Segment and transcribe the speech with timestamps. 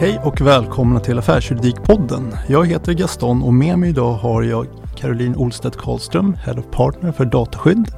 [0.00, 2.36] Hej och välkomna till Affärsjuridikpodden.
[2.48, 7.12] Jag heter Gaston och med mig idag har jag Caroline Olstedt Karlström, Head of Partner
[7.12, 7.92] för dataskydd.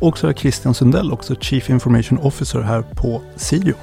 [0.00, 3.74] Och så har jag Christian Sundell, också Chief Information Officer här på Sirio.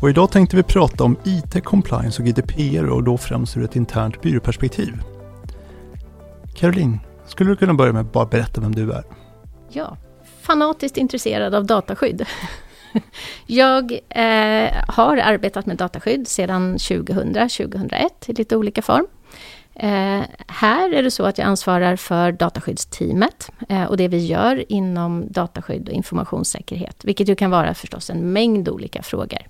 [0.00, 3.76] Och idag tänkte vi prata om IT compliance och GDPR och då främst ur ett
[3.76, 4.94] internt byråperspektiv.
[6.54, 9.04] Caroline, skulle du kunna börja med att bara berätta vem du är?
[9.68, 9.96] Ja,
[10.40, 12.26] fanatiskt intresserad av dataskydd.
[13.46, 19.06] Jag eh, har arbetat med dataskydd sedan 2000-2001 i lite olika form.
[19.74, 24.72] Eh, här är det så att jag ansvarar för dataskyddsteamet eh, och det vi gör
[24.72, 29.40] inom dataskydd och informationssäkerhet, vilket ju kan vara förstås en mängd olika frågor.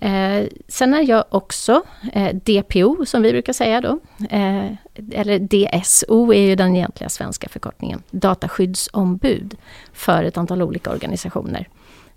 [0.00, 3.98] Eh, sen är jag också eh, DPO, som vi brukar säga då.
[4.30, 4.72] Eh,
[5.12, 8.02] eller DSO är ju den egentliga svenska förkortningen.
[8.10, 9.56] Dataskyddsombud
[9.92, 11.68] för ett antal olika organisationer.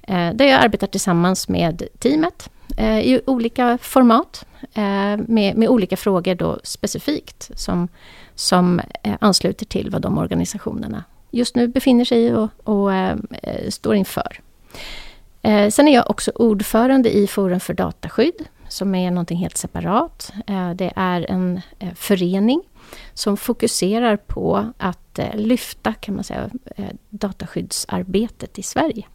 [0.08, 4.46] Eh, där jag arbetar tillsammans med teamet eh, i olika format.
[4.74, 7.88] Eh, med, med, olika frågor då specifikt som,
[8.36, 13.18] som eh, ansluter till vad de organisationerna just nu befinner sig i och, och eh,
[13.70, 14.40] står inför.
[15.42, 20.34] Eh, sen är jag också ordförande i Forum för dataskydd som är någonting helt separat.
[20.76, 21.62] det är en
[21.96, 22.62] förening
[23.14, 26.50] som fokuserar på att lyfta kan man säga,
[27.10, 29.06] dataskyddsarbetet i Sverige.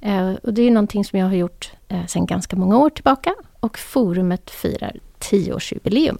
[0.00, 3.34] Eh, och det är någonting som jag har gjort eh, sedan ganska många år tillbaka
[3.60, 6.18] och forumet firar tioårsjubileum.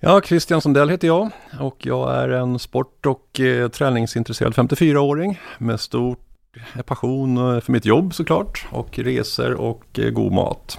[0.00, 5.80] Ja, Christian Sundell heter jag och jag är en sport och eh, träningsintresserad 54-åring med
[5.80, 6.16] stor
[6.74, 10.78] eh, passion för mitt jobb såklart och resor och eh, god mat.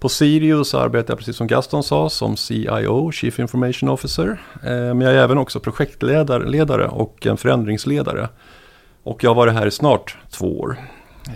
[0.00, 4.40] På Sirius arbetar jag precis som Gaston sa som CIO, Chief Information Officer.
[4.62, 8.28] Eh, men jag är även också projektledare och en förändringsledare
[9.08, 10.76] och jag har varit här i snart två år.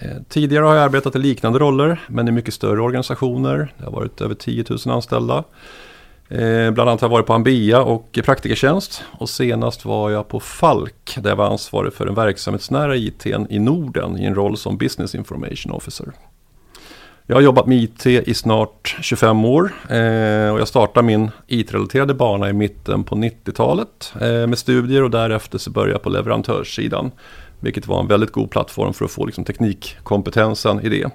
[0.03, 3.75] Eh, tidigare har jag arbetat i liknande roller men i mycket större organisationer.
[3.79, 5.45] Det har varit över 10 000 anställda.
[6.29, 10.41] Eh, bland annat har jag varit på Ambea och Praktikertjänst och senast var jag på
[10.41, 14.79] Falk där jag var ansvarig för den verksamhetsnära IT i Norden i en roll som
[14.79, 16.13] Business Information Officer.
[17.27, 22.15] Jag har jobbat med IT i snart 25 år eh, och jag startade min IT-relaterade
[22.15, 27.11] bana i mitten på 90-talet med studier och därefter så började jag på leverantörssidan
[27.63, 31.11] vilket var en väldigt god plattform för att få liksom, teknikkompetensen i det.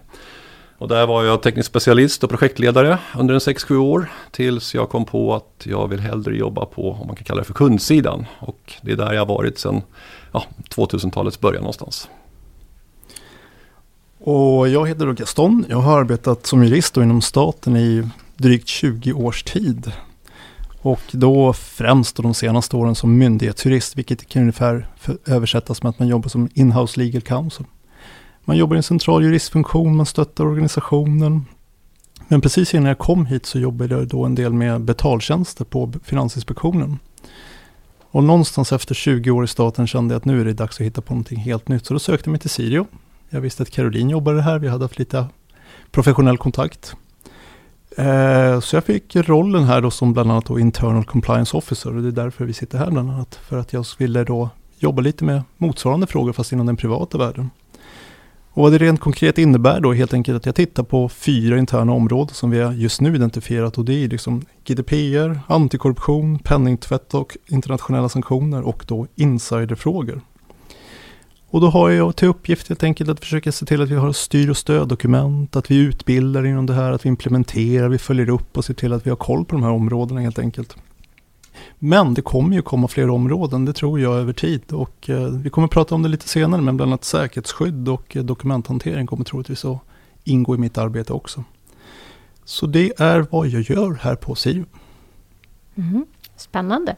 [0.77, 4.11] Och där var jag teknisk specialist och projektledare under en 6-7 år.
[4.31, 7.45] Tills jag kom på att jag vill hellre jobba på, om man kan kalla det
[7.45, 8.25] för kundsidan.
[8.39, 9.81] Och det är där jag har varit sedan
[10.33, 12.09] ja, 2000-talets början någonstans.
[14.19, 15.65] Och jag heter då Gaston.
[15.69, 19.91] Jag har arbetat som jurist inom staten i drygt 20 års tid.
[20.87, 24.87] Och då främst de senaste åren som myndighetsjurist, vilket kan ungefär
[25.25, 27.65] översättas med att man jobbar som inhouse legal counsel.
[28.45, 31.45] Man jobbar i en central juristfunktion, man stöttar organisationen.
[32.27, 35.91] Men precis innan jag kom hit så jobbade jag då en del med betaltjänster på
[36.03, 36.99] Finansinspektionen.
[38.11, 40.85] Och någonstans efter 20 år i staten kände jag att nu är det dags att
[40.85, 41.85] hitta på någonting helt nytt.
[41.85, 42.87] Så då sökte jag mig till Sirio.
[43.29, 45.25] Jag visste att Caroline jobbade här, vi hade haft lite
[45.91, 46.95] professionell kontakt.
[47.97, 52.01] Eh, så jag fick rollen här då som bland annat då internal compliance officer och
[52.01, 53.35] det är därför vi sitter här bland annat.
[53.35, 54.49] För att jag ville då
[54.79, 57.49] jobba lite med motsvarande frågor fast inom den privata världen.
[58.51, 61.91] Och vad det rent konkret innebär då helt enkelt att jag tittar på fyra interna
[61.91, 67.37] områden som vi har just nu identifierat och det är liksom GDPR, antikorruption, penningtvätt och
[67.47, 70.21] internationella sanktioner och då insiderfrågor.
[71.49, 74.11] Och då har jag till uppgift helt enkelt att försöka se till att vi har
[74.11, 78.57] styr och stöddokument, att vi utbildar inom det här, att vi implementerar, vi följer upp
[78.57, 80.77] och ser till att vi har koll på de här områdena helt enkelt.
[81.79, 84.73] Men det kommer ju komma fler områden, det tror jag över tid.
[84.73, 88.23] Och eh, vi kommer prata om det lite senare, men bland annat säkerhetsskydd och eh,
[88.23, 89.79] dokumenthantering kommer troligtvis att
[90.23, 91.43] ingå i mitt arbete också.
[92.45, 94.53] Så det är vad jag gör här på SIU.
[94.53, 94.65] Mm,
[95.75, 96.05] mm-hmm.
[96.35, 96.95] spännande.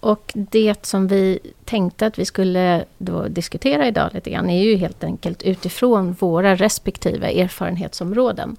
[0.00, 4.76] Och det som vi tänkte att vi skulle då diskutera idag lite grann är ju
[4.76, 8.56] helt enkelt utifrån våra respektive erfarenhetsområden.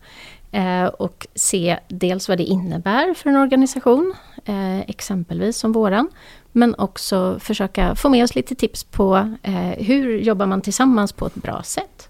[0.52, 4.14] Eh, och se dels vad det innebär för en organisation,
[4.46, 6.10] eh, exempelvis som våran.
[6.52, 11.26] Men också försöka få med oss lite tips på eh, hur jobbar man tillsammans på
[11.26, 12.10] ett bra sätt.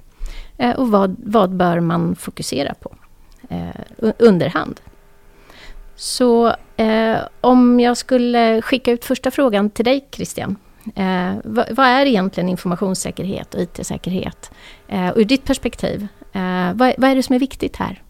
[0.57, 2.95] Eh, och vad, vad bör man fokusera på
[3.49, 4.79] eh, underhand.
[5.95, 10.55] Så eh, om jag skulle skicka ut första frågan till dig Christian.
[10.95, 14.51] Eh, vad, vad, är egentligen informationssäkerhet och IT-säkerhet?
[14.87, 18.01] Eh, ur ditt perspektiv, eh, vad, vad, är det som är viktigt här?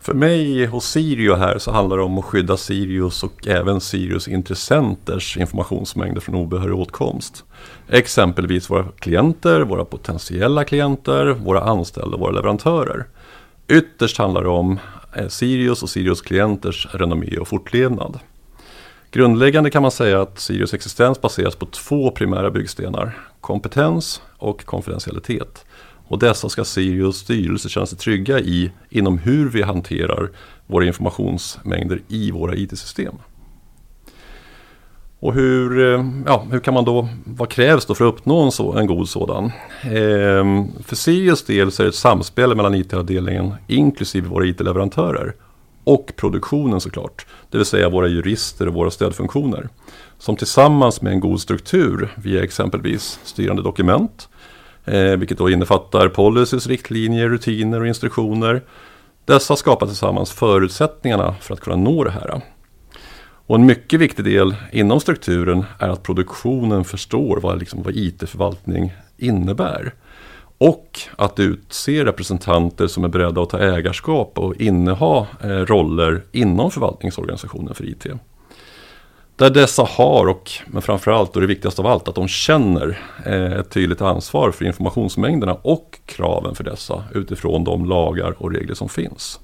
[0.00, 4.28] För mig hos Sirio här så handlar det om att skydda Sirius och även Sirius
[4.28, 7.44] intressenters informationsmängder från obehörig åtkomst.
[7.88, 13.06] Exempelvis våra klienter, våra potentiella klienter, våra anställda och våra leverantörer.
[13.68, 14.78] Ytterst handlar det om
[15.12, 18.18] Eh, Sirius och Sirius klienters renommé och fortlevnad.
[19.10, 23.18] Grundläggande kan man säga att Sirius existens baseras på två primära byggstenar.
[23.40, 25.64] Kompetens och konfidentialitet.
[26.08, 30.30] Och dessa ska Sirius styrelse känna sig trygga i inom hur vi hanterar
[30.66, 33.14] våra informationsmängder i våra IT-system.
[35.20, 38.52] Och hur, eh, ja, hur kan man då, vad krävs då för att uppnå en,
[38.52, 39.52] så, en god sådan?
[39.82, 45.34] Ehm, för Sirius del så är det ett samspel mellan IT-avdelningen inklusive våra IT-leverantörer
[45.84, 47.26] och produktionen såklart.
[47.50, 49.68] Det vill säga våra jurister och våra stödfunktioner.
[50.18, 54.28] Som tillsammans med en god struktur via exempelvis styrande dokument,
[54.84, 58.62] eh, vilket då innefattar policies, riktlinjer, rutiner och instruktioner.
[59.24, 62.40] Dessa skapar tillsammans förutsättningarna för att kunna nå det här.
[63.48, 68.92] Och en mycket viktig del inom strukturen är att produktionen förstår vad, liksom, vad IT-förvaltning
[69.16, 69.94] innebär.
[70.58, 76.70] Och att utse representanter som är beredda att ta ägarskap och inneha eh, roller inom
[76.70, 78.06] förvaltningsorganisationen för IT.
[79.36, 83.52] Där dessa har, och men framförallt och det viktigaste av allt, att de känner eh,
[83.52, 88.88] ett tydligt ansvar för informationsmängderna och kraven för dessa utifrån de lagar och regler som
[88.88, 89.40] finns.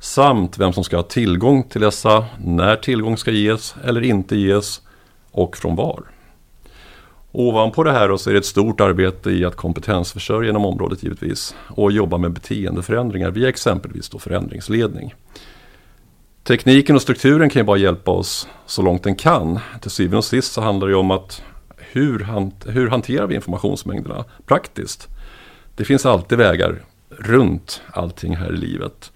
[0.00, 4.80] Samt vem som ska ha tillgång till dessa, när tillgång ska ges eller inte ges
[5.30, 6.02] och från var.
[7.32, 11.54] Ovanpå det här så är det ett stort arbete i att kompetensförsörja inom området givetvis
[11.68, 15.14] och jobba med beteendeförändringar via exempelvis då förändringsledning.
[16.44, 19.60] Tekniken och strukturen kan ju bara hjälpa oss så långt den kan.
[19.80, 21.42] Till syvende och sist så handlar det om att
[21.76, 25.08] hur, hant hur hanterar vi informationsmängderna praktiskt?
[25.76, 29.12] Det finns alltid vägar runt allting här i livet.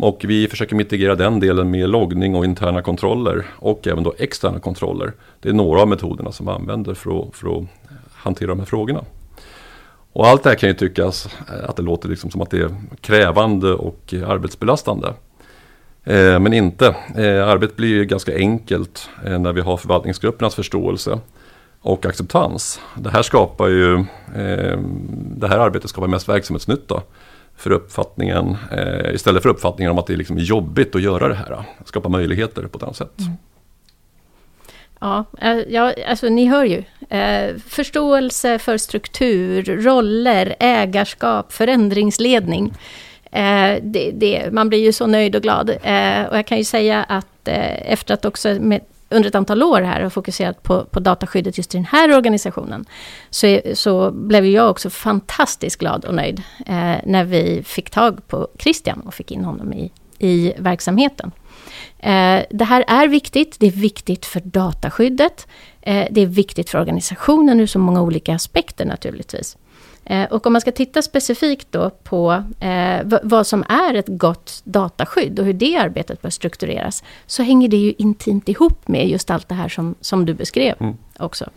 [0.00, 4.60] Och vi försöker mitigera den delen med loggning och interna kontroller och även då externa
[4.60, 5.12] kontroller.
[5.40, 7.64] Det är några av metoderna som vi använder för att, för att
[8.12, 9.04] hantera de här frågorna.
[10.12, 12.58] Och allt det här kan ju tyckas eh, att det låter liksom som att det
[12.58, 12.70] är
[13.00, 15.08] krävande och eh, arbetsbelastande.
[16.04, 16.86] Eh, men inte.
[17.16, 21.18] Eh, arbetet blir ju ganska enkelt eh, när vi har förvaltningsgruppernas förståelse
[21.80, 22.80] och acceptans.
[22.96, 23.94] Det här skapar ju,
[24.34, 24.78] eh,
[25.36, 27.02] det här arbetet skapar mest verksamhetsnytta
[27.56, 31.34] för uppfattningen, eh, istället för uppfattningen om att det är liksom jobbigt att göra det
[31.34, 31.64] här.
[31.84, 33.18] Skapa möjligheter på ett annat sätt.
[33.18, 33.32] Mm.
[35.00, 36.84] Ja, eh, ja, alltså ni hör ju.
[37.18, 42.74] Eh, förståelse för struktur, roller, ägarskap, förändringsledning.
[43.32, 45.70] Eh, det, det, man blir ju så nöjd och glad.
[45.70, 49.62] Eh, och jag kan ju säga att eh, efter att också med under ett antal
[49.62, 52.84] år här och fokuserat på, på dataskyddet just i den här organisationen,
[53.30, 58.48] så, så blev jag också fantastiskt glad och nöjd eh, när vi fick tag på
[58.58, 61.32] Christian och fick in honom i, i verksamheten.
[61.98, 65.46] Eh, det här är viktigt, det är viktigt för dataskyddet,
[65.80, 69.56] eh, det är viktigt för organisationen ur så många olika aspekter naturligtvis.
[70.04, 72.42] Eh, och om man ska titta specifikt då på
[73.22, 77.76] vad som är ett gott dataskydd och hur det arbetet bör struktureras, så hänger det
[77.76, 80.96] ju intimt ihop med just allt det här som, som du beskrev mm.
[81.18, 81.50] också.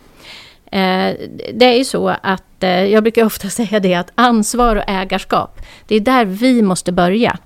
[1.53, 5.95] Det är ju så att, jag brukar ofta säga det att ansvar och ägarskap, det
[5.95, 7.39] är där vi måste börja.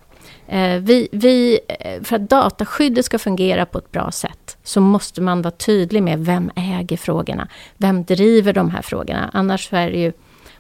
[0.48, 5.22] Eh, vi, vi, eh, för att dataskyddet ska fungera på ett bra sätt, så måste
[5.22, 7.48] man vara tydlig med vem äger frågorna?
[7.78, 9.30] Vem driver de här frågorna?
[9.34, 10.12] Annars är det ju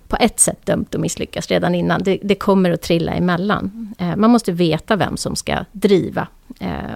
[0.07, 2.03] på ett sätt dömt att misslyckas redan innan.
[2.03, 3.93] Det, det kommer att trilla emellan.
[3.99, 6.27] Eh, man måste veta vem som ska driva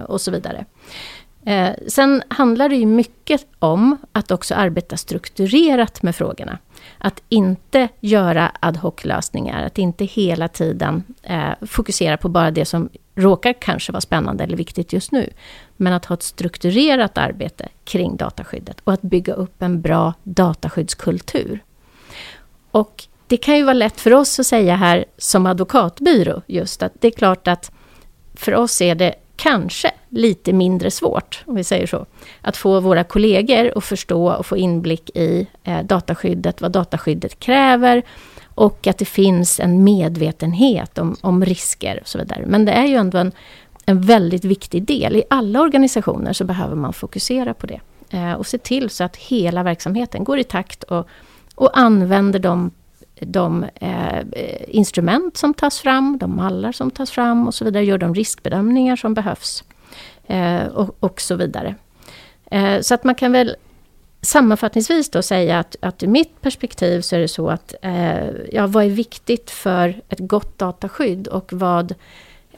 [0.06, 0.64] och så vidare.
[1.86, 6.58] Sen handlar det ju mycket om att också arbeta strukturerat med frågorna.
[6.98, 12.88] Att inte göra ad hoc-lösningar, att inte hela tiden eh, fokusera på bara det som
[13.14, 15.30] råkar kanske vara spännande eller viktigt just nu.
[15.76, 21.62] Men att ha ett strukturerat arbete kring dataskyddet och att bygga upp en bra dataskyddskultur.
[22.70, 26.92] Och det kan ju vara lätt för oss att säga här som advokatbyrå just att
[27.00, 27.72] det är klart att
[28.34, 32.06] för oss är det kanske lite mindre svårt, om vi säger så,
[32.40, 38.02] att få våra kollegor att förstå och få inblick i eh, dataskyddet, vad dataskyddet kräver
[38.54, 42.44] och att det finns en medvetenhet om, om risker och så vidare.
[42.46, 43.32] Men det är ju ändå en,
[43.86, 45.16] en väldigt viktig del.
[45.16, 47.80] I alla organisationer så behöver man fokusera på det
[48.10, 51.08] eh, och se till så att hela verksamheten går i takt och
[51.58, 52.70] och använder de,
[53.20, 54.24] de eh,
[54.68, 58.96] instrument som tas fram, de mallar som tas fram och så vidare, gör de riskbedömningar
[58.96, 59.64] som behövs
[60.26, 61.74] eh, och, och, så vidare.
[62.50, 63.56] Eh, så att man kan väl
[64.22, 68.66] sammanfattningsvis då säga att, att ur mitt perspektiv så är det så att eh, ja,
[68.66, 71.94] vad är viktigt för ett gott dataskydd och vad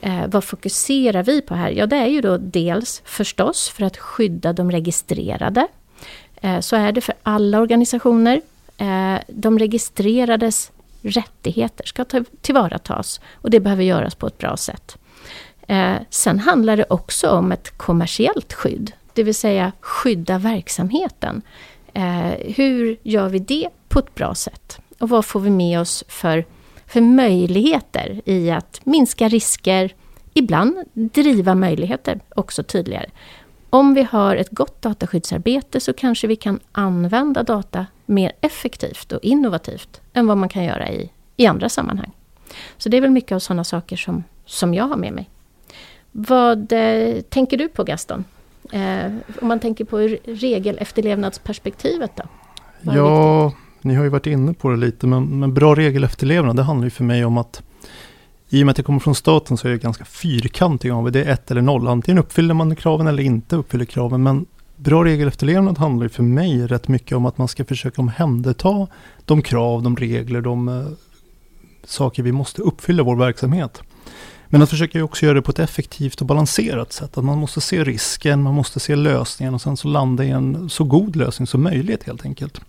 [0.00, 1.71] Eh, vad fokuserar vi på här?
[1.71, 5.67] Ja, det är ju då dels förstås för att skydda de registrerade.
[6.40, 8.40] Eh, så är det för alla organisationer.
[8.81, 10.73] Eh, de registrerades
[11.03, 12.05] rättigheter ska
[12.41, 14.97] tillvaratas och det behöver göras på ett bra sätt.
[15.67, 21.43] Eh, sen handlar det också om ett kommersiellt skydd, det vill säga skydda verksamheten.
[21.93, 24.79] Eh, hur gör vi det på ett bra sätt?
[24.99, 26.45] Och vad får vi med oss för,
[26.87, 29.95] för möjligheter i att minska risker,
[30.35, 33.11] ibland driva möjligheter också tydligare.
[33.71, 39.21] Om vi har ett gott dataskyddsarbete så kanske vi kan använda data mer effektivt och
[39.23, 42.11] innovativt än vad man kan göra i, i andra sammanhang.
[42.76, 45.31] Så det är väl mycket av sådana saker som, som jag har med mig.
[46.12, 48.25] Vad eh, tänker du på Gaston?
[48.73, 52.23] Eh, om man tänker på regelefterlevnadsperspektivet då?
[52.81, 56.87] Ja, ni har ju varit inne på det lite, men, men bra regelefterlevnad, det handlar
[56.87, 57.62] ju för mig om att
[58.49, 61.25] i och med att jag kommer från staten så är jag ganska fyrkantig av det
[61.25, 61.88] är ett eller noll.
[61.88, 64.23] Antingen uppfyller man kraven eller inte uppfyller kraven.
[64.23, 64.47] Men
[64.81, 68.87] bra regelefterlevnad handlar ju för mig rätt mycket om att man ska försöka omhänderta
[69.25, 70.87] de krav, de regler, de eh,
[71.85, 73.83] saker vi måste uppfylla i vår verksamhet.
[74.47, 77.19] Men att försöka också göra det på ett effektivt och balanserat sätt.
[77.19, 80.71] Att man måste se risken, man måste se lösningen och sen så landa i en
[80.71, 82.61] så god lösning som möjligt helt enkelt.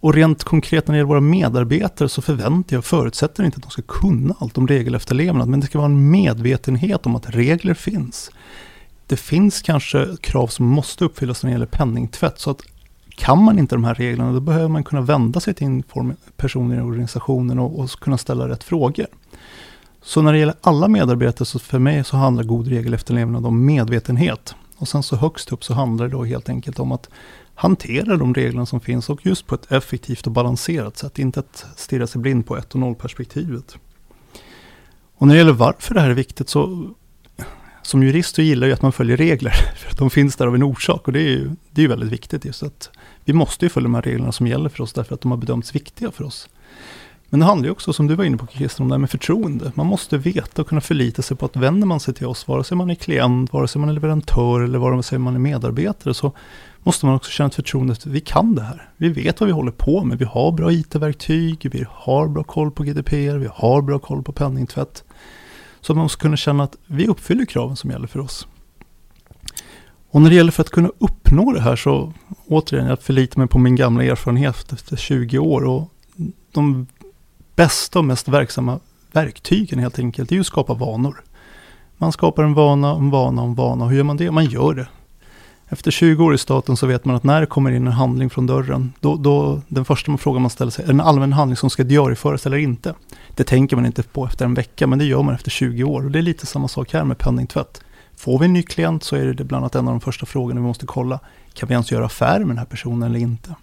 [0.00, 3.62] Och rent konkret när det gäller våra medarbetare så förväntar jag och förutsätter inte att
[3.62, 5.48] de ska kunna allt om regelefterlevnad.
[5.48, 8.30] Men det ska vara en medvetenhet om att regler finns.
[9.06, 12.38] Det finns kanske krav som måste uppfyllas när det gäller penningtvätt.
[12.38, 12.62] Så att
[13.16, 15.82] kan man inte de här reglerna då behöver man kunna vända sig till
[16.36, 19.06] personer i organisationen och, och kunna ställa rätt frågor.
[20.02, 24.54] Så när det gäller alla medarbetare så för mig så handlar god regelefterlevnad om medvetenhet.
[24.76, 27.08] Och sen så högst upp så handlar det då helt enkelt om att
[27.54, 31.18] hantera de reglerna som finns och just på ett effektivt och balanserat sätt.
[31.18, 33.76] Inte att stirra sig blind på ett och noll perspektivet.
[35.16, 36.90] Och när det gäller varför det här är viktigt så
[37.86, 39.50] som jurist så gillar jag att man följer regler.
[39.76, 42.12] För att de finns där av en orsak och det är ju det är väldigt
[42.12, 42.44] viktigt.
[42.44, 42.90] Just att
[43.24, 45.38] vi måste ju följa de här reglerna som gäller för oss därför att de har
[45.38, 46.48] bedömts viktiga för oss.
[47.34, 49.10] Men det handlar ju också, som du var inne på Christer, om det här med
[49.10, 49.72] förtroende.
[49.74, 52.64] Man måste veta och kunna förlita sig på att vänder man sig till oss, vare
[52.64, 56.14] sig man är klient, vare sig man är leverantör eller vare sig man är medarbetare,
[56.14, 56.32] så
[56.82, 58.88] måste man också känna ett förtroende att vi kan det här.
[58.96, 60.18] Vi vet vad vi håller på med.
[60.18, 64.32] Vi har bra IT-verktyg, vi har bra koll på GDPR, vi har bra koll på
[64.32, 65.04] penningtvätt.
[65.84, 68.46] Så man måste kunna känna att vi uppfyller kraven som gäller för oss.
[70.10, 72.12] Och när det gäller för att kunna uppnå det här så,
[72.46, 75.64] återigen, jag förlitar mig på min gamla erfarenhet efter 20 år.
[75.64, 75.90] Och
[76.52, 76.86] de
[77.56, 78.80] bästa och mest verksamma
[79.12, 81.22] verktygen helt enkelt, är ju att skapa vanor.
[81.96, 83.86] Man skapar en vana, en vana, en vana.
[83.86, 84.30] Hur gör man det?
[84.30, 84.88] Man gör det.
[85.74, 88.30] Efter 20 år i staten så vet man att när det kommer in en handling
[88.30, 91.56] från dörren, då, då den första frågan man ställer sig, är det en allmän handling
[91.56, 92.94] som ska diarieföras eller inte?
[93.34, 96.04] Det tänker man inte på efter en vecka, men det gör man efter 20 år.
[96.04, 97.80] Och det är lite samma sak här med penningtvätt.
[98.16, 100.60] Får vi en ny klient så är det bland annat en av de första frågorna
[100.60, 101.20] vi måste kolla.
[101.54, 103.54] Kan vi ens göra affär med den här personen eller inte?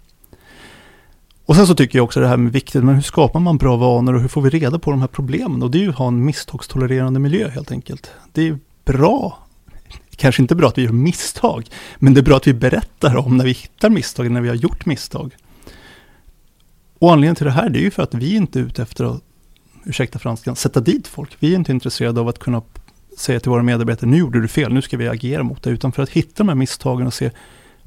[1.46, 3.76] Och sen så tycker jag också det här med viktigt, men hur skapar man bra
[3.76, 5.62] vanor och hur får vi reda på de här problemen?
[5.62, 8.10] Och det är ju att ha en misstagstolererande miljö helt enkelt.
[8.32, 9.38] Det är bra
[10.16, 11.66] kanske inte bra att vi gör misstag,
[11.98, 14.56] men det är bra att vi berättar om när vi hittar misstag, när vi har
[14.56, 15.36] gjort misstag.
[16.98, 19.04] Och anledningen till det här, det är ju för att vi inte är ute efter
[19.04, 19.22] att,
[19.84, 21.36] ursäkta franskan, sätta dit folk.
[21.38, 22.62] Vi är inte intresserade av att kunna
[23.18, 25.92] säga till våra medarbetare, nu gjorde du fel, nu ska vi agera mot det, utan
[25.92, 27.30] för att hitta de här misstagen och se,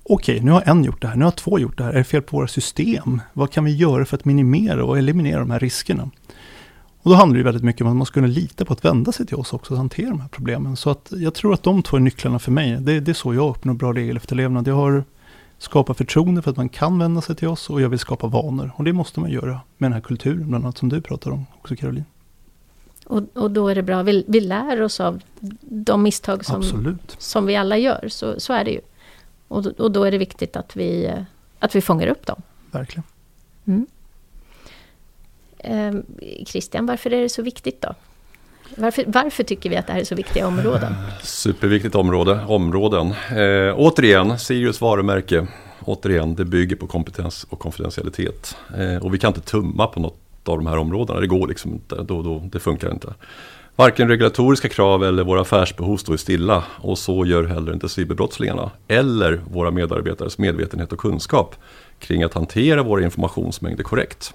[0.04, 1.98] okej, okay, nu har en gjort det här, nu har två gjort det här, är
[1.98, 3.22] det fel på våra system?
[3.34, 6.10] Vad kan vi göra för att minimera och eliminera de här riskerna?
[7.06, 9.12] Och då handlar det väldigt mycket om att man ska kunna lita på att vända
[9.12, 10.76] sig till oss också och hantera de här problemen.
[10.76, 12.78] Så att jag tror att de två är nycklarna för mig.
[12.82, 14.68] Det, det är så jag uppnår bra regelefterlevnad.
[14.68, 15.04] Jag har
[15.58, 18.72] skapat förtroende för att man kan vända sig till oss och jag vill skapa vanor.
[18.76, 21.46] Och det måste man göra med den här kulturen, bland annat som du pratar om
[21.60, 22.06] också Caroline.
[23.06, 25.22] Och, och då är det bra, vi, vi lär oss av
[25.62, 28.82] de misstag som, som vi alla gör, så, så är det ju.
[29.48, 31.12] Och, och då är det viktigt att vi,
[31.60, 32.42] att vi fångar upp dem.
[32.72, 33.04] Verkligen.
[33.66, 33.86] Mm.
[35.66, 36.04] Ehm,
[36.48, 37.96] Christian, varför är det så viktigt då?
[38.78, 40.94] Varför, varför, tycker vi att det här är så viktiga områden?
[40.94, 43.08] Eh, superviktigt område, områden.
[43.12, 45.48] Eh, återigen, Sirius varumärke.
[45.86, 48.58] Återigen, det bygger på kompetens och konfidentialitet.
[48.78, 51.20] Eh, och vi kan inte tumma på något av de här områdena.
[51.20, 53.14] Det går liksom inte, då, då, det funkar inte.
[53.76, 59.42] Varken regulatoriska krav eller våra affärsbehov står stilla och så gör heller inte cyberbrottslingarna eller
[59.52, 61.56] våra medarbetares medvetenhet och kunskap
[62.00, 64.34] kring att hantera våra informationsmängder korrekt.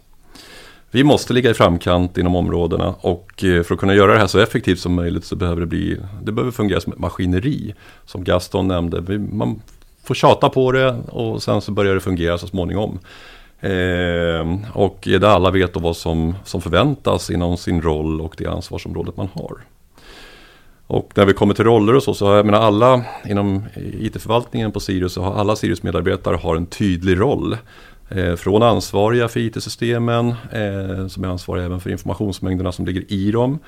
[0.93, 4.27] Vi måste ligga i framkant inom områdena och eh, för att kunna göra det här
[4.27, 7.75] så effektivt som möjligt så behöver det bli, det behöver fungera som ett maskineri.
[8.07, 9.63] Som Gaston nämnde, man
[10.05, 12.99] får tjata på det och sen så börjar det fungera så småningom.
[13.61, 19.17] Eh, och där alla vet vad som, som förväntas inom sin roll och det ansvarsområdet
[19.17, 19.57] man har.
[20.87, 24.73] Och när vi kommer till roller och så, så har jag menar alla inom IT-förvaltningen
[24.73, 27.57] på Sirius, så har alla Sirius medarbetare har en tydlig roll.
[28.11, 33.31] Eh, från ansvariga för IT-systemen, eh, som är ansvariga även för informationsmängderna som ligger i
[33.31, 33.59] dem,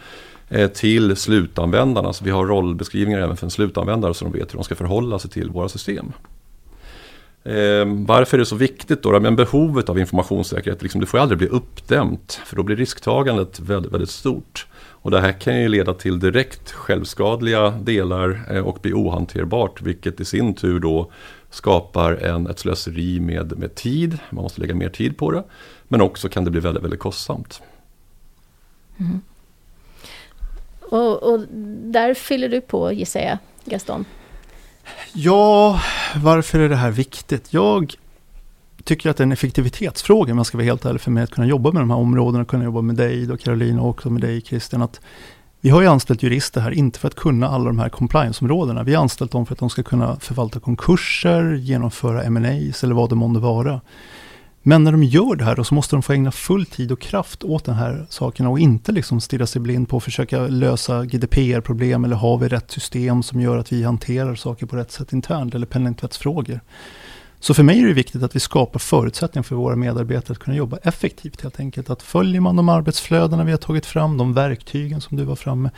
[0.48, 2.12] eh, till slutanvändarna.
[2.12, 5.18] Så vi har rollbeskrivningar även för en slutanvändare så de vet hur de ska förhålla
[5.18, 6.12] sig till våra system.
[8.06, 9.20] varför är det så viktigt då?
[9.20, 12.40] Men behovet av informationssäkerhet, liksom, det får aldrig bli uppdämt.
[12.46, 14.66] För då blir risktagandet väldigt, väldigt stort.
[14.74, 19.82] Och det här kan ju leda till direkt självskadliga delar och bli ohanterbart.
[19.82, 21.10] Vilket i sin tur då
[21.52, 25.44] skapar en, ett slöseri med, med tid, man måste lägga mer tid på det.
[25.88, 27.62] Men också kan det bli väldigt, väldigt kostsamt.
[28.98, 29.20] Mm.
[30.80, 31.40] Och, och,
[31.82, 34.04] där fyller du på gissar jag, Gaston?
[35.12, 35.80] Ja,
[36.16, 37.52] varför är det här viktigt?
[37.52, 37.94] Jag
[38.84, 41.30] tycker att det är en effektivitetsfråga, om jag ska vara helt ärlig för mig, att
[41.30, 44.22] kunna jobba med de här områdena, kunna jobba med dig och Carolina och också med
[44.22, 44.82] dig Christian.
[44.82, 45.00] Att
[45.64, 48.82] vi har ju anställt jurister här, inte för att kunna alla de här compliance-områdena.
[48.82, 53.08] Vi har anställt dem för att de ska kunna förvalta konkurser, genomföra M&As eller vad
[53.08, 53.80] det månde vara.
[54.62, 57.00] Men när de gör det här då så måste de få ägna full tid och
[57.00, 61.04] kraft åt den här sakerna och inte liksom stirra sig blind på att försöka lösa
[61.04, 65.12] GDPR-problem eller har vi rätt system som gör att vi hanterar saker på rätt sätt
[65.12, 66.60] internt eller penningtvättsfrågor.
[67.42, 70.56] Så för mig är det viktigt att vi skapar förutsättningar för våra medarbetare att kunna
[70.56, 71.90] jobba effektivt helt enkelt.
[71.90, 75.70] Att följer man de arbetsflödena vi har tagit fram, de verktygen som du var framme,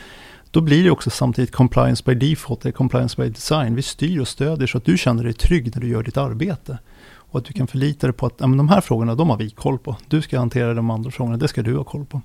[0.50, 3.74] då blir det också samtidigt compliance by default, eller compliance by design.
[3.74, 6.78] Vi styr och stödjer så att du känner dig trygg när du gör ditt arbete.
[7.06, 9.36] Och att du kan förlita dig på att ja, men de här frågorna, de har
[9.36, 9.96] vi koll på.
[10.08, 12.20] Du ska hantera de andra frågorna, det ska du ha koll på.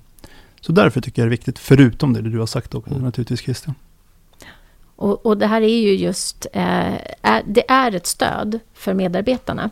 [0.60, 3.04] Så därför tycker jag det är viktigt, förutom det du har sagt också, mm.
[3.04, 3.74] naturligtvis Christian.
[5.00, 9.70] Och, och, det här är ju just, eh, är, det är ett stöd för medarbetarna.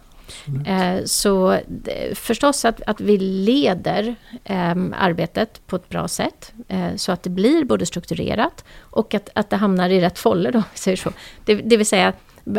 [0.66, 6.52] Eh, så det, förstås att, att vi leder eh, arbetet på ett bra sätt.
[6.68, 10.52] Eh, så att det blir både strukturerat och att, att det hamnar i rätt foller
[10.52, 11.10] då, säger så.
[11.44, 12.12] Det, det vill säga,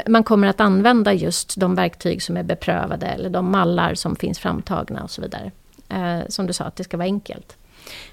[0.08, 4.40] man kommer att använda just de verktyg som är beprövade eller de mallar som finns
[4.40, 5.52] framtagna och så vidare.
[5.90, 7.58] Eh, som du sa, att det ska vara enkelt.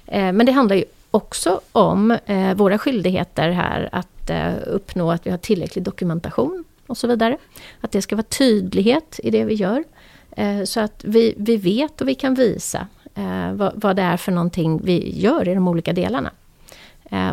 [0.05, 5.11] Eh, men det handlar ju också om eh, våra skyldigheter här att inte eh, uppnå
[5.11, 7.37] att vi har tillräcklig dokumentation och så vidare.
[7.81, 9.83] Att det ska vara tydlighet i det vi gör.
[10.31, 14.17] Eh, så att vi, vi vet och vi kan visa eh, vad, vad, det är
[14.17, 16.31] för någonting vi gör i de olika delarna.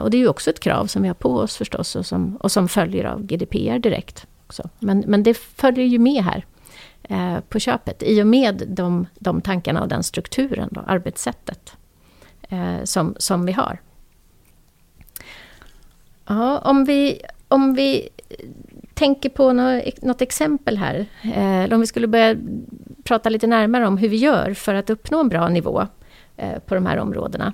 [0.03, 2.37] Och det är ju också ett krav som vi har på oss förstås och som,
[2.37, 4.27] och som följer av GDPR direkt.
[4.47, 4.69] Också.
[4.79, 6.45] Men, men det följer ju med här
[7.03, 11.73] eh, på köpet i och med de, de tankarna och den strukturen, då, arbetssättet
[12.49, 13.79] eh, som, som vi har.
[16.27, 18.09] Ja, om vi, om vi
[18.95, 19.53] tänker på
[20.03, 22.37] något, exempel här, eh, eller om vi skulle börja
[23.05, 25.87] prata lite närmare om hur vi gör för att uppnå en bra nivå
[26.37, 27.53] eh, på de här områdena.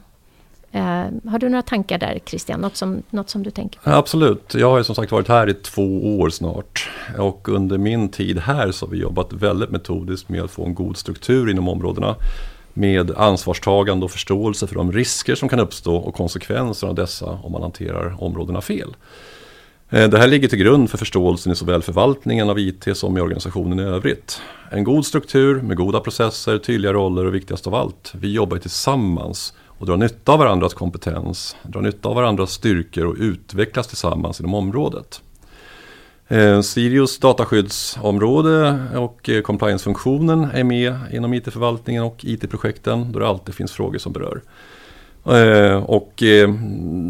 [0.72, 3.90] Eh, har du några tankar där Christian, något som, något som du tänker på?
[3.90, 6.90] Absolut, jag har ju som sagt varit här i två år snart.
[7.18, 10.74] Och under min tid här så har vi jobbat väldigt metodiskt med att få en
[10.74, 12.16] god struktur inom områdena
[12.74, 17.52] med ansvarstagande och förståelse för de risker som kan uppstå och konsekvenser av dessa om
[17.52, 18.96] man hanterar områdena fel.
[19.90, 23.20] Eh, det här ligger till grund för förståelsen i såväl förvaltningen av IT som i
[23.20, 24.40] organisationen i övrigt.
[24.70, 29.54] En god struktur med goda processer, tydliga roller och viktigast av allt, vi jobbar tillsammans
[29.66, 34.54] och drar nytta av varandras kompetens, drar nytta av varandras styrkor och utvecklas tillsammans inom
[34.54, 35.22] området.
[36.31, 43.55] Eh, Sirius dataskyddsområde och eh, compliance-funktionen är med inom IT-förvaltningen och IT-projekten då det alltid
[43.55, 44.40] finns frågor som berör.
[45.25, 46.49] Eh, och eh,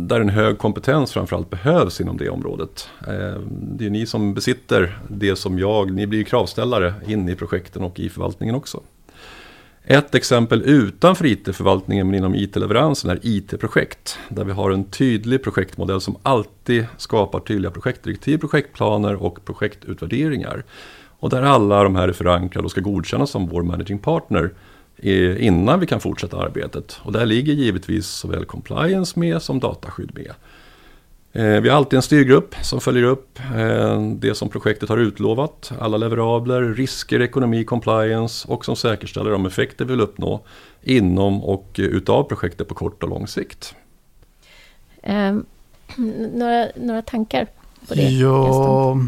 [0.06, 2.88] där en hög kompetens framförallt behövs inom det området.
[3.00, 7.82] Eh, det är ni som besitter det som jag, ni blir kravställare in i projekten
[7.82, 8.80] och i förvaltningen också.
[9.90, 14.18] Ett exempel utanför IT-förvaltningen men inom IT-leveransen är IT-projekt.
[14.28, 20.64] Där vi har en tydlig projektmodell som alltid skapar tydliga projektdirektiv, projektplaner och projektutvärderingar.
[21.18, 24.50] Och där alla de här är förankrade och ska godkännas som vår managing partner
[25.38, 27.00] innan vi kan fortsätta arbetet.
[27.02, 30.32] Och där ligger givetvis såväl compliance med som dataskydd med.
[31.32, 35.72] Eh, vi har alltid en styrgrupp som följer upp eh, det som projektet har utlovat.
[35.78, 40.40] Alla leverabler, risker, ekonomi, compliance och som säkerställer de effekter vi vill uppnå
[40.82, 43.74] inom och utav projektet på kort och lång sikt.
[45.02, 45.46] Um,
[46.34, 47.46] några, några tankar
[47.88, 48.02] på det?
[48.02, 48.98] Ja,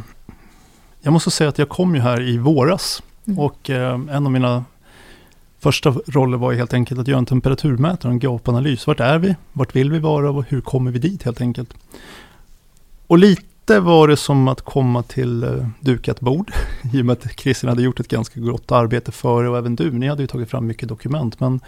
[1.00, 3.38] jag måste säga att jag kom ju här i våras mm.
[3.38, 4.64] och eh, en av mina
[5.62, 8.87] första rollen var helt enkelt att göra en temperaturmätare en gapanalys.
[8.87, 9.37] Vart är vi?
[9.53, 11.75] Vart vill vi vara och hur kommer vi dit helt enkelt?
[13.07, 16.53] Och lite var det som att komma till eh, dukat bord.
[16.92, 19.90] I och med att Christian hade gjort ett ganska gott arbete före och även du.
[19.90, 21.40] Ni hade ju tagit fram mycket dokument.
[21.40, 21.61] Men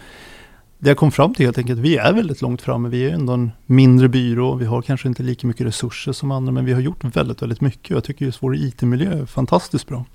[0.79, 2.89] det jag kom fram till helt enkelt, vi är väldigt långt framme.
[2.89, 4.55] Vi är ändå en mindre byrå.
[4.55, 6.51] Vi har kanske inte lika mycket resurser som andra.
[6.51, 7.89] Men vi har gjort väldigt, väldigt mycket.
[7.89, 10.05] Jag tycker just vår IT-miljö är fantastiskt bra.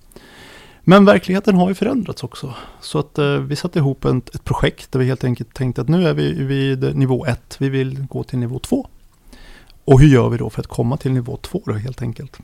[0.91, 2.55] Men verkligheten har ju förändrats också.
[2.81, 5.89] Så att eh, vi satte ihop ett, ett projekt där vi helt enkelt tänkte att
[5.89, 8.89] nu är vi vid nivå 1, vi vill gå till nivå 2.
[9.85, 12.39] Och hur gör vi då för att komma till nivå 2 då helt enkelt?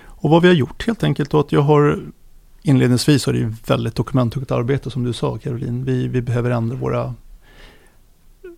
[0.00, 2.02] Och vad vi har gjort helt enkelt då att jag har
[2.62, 5.84] inledningsvis har det ju väldigt dokumenttungt arbete som du sa Caroline.
[5.84, 7.14] Vi, vi behöver ändra våra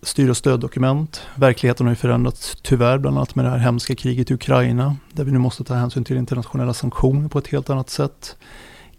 [0.03, 1.21] styr och stöddokument.
[1.35, 5.23] Verkligheten har ju förändrats tyvärr, bland annat med det här hemska kriget i Ukraina, där
[5.23, 8.37] vi nu måste ta hänsyn till internationella sanktioner på ett helt annat sätt.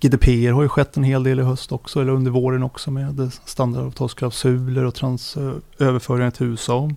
[0.00, 3.32] GDPR har ju skett en hel del i höst också, eller under våren också med
[3.44, 6.90] standardavtalsklausuler och trans, eh, överföringar till USA.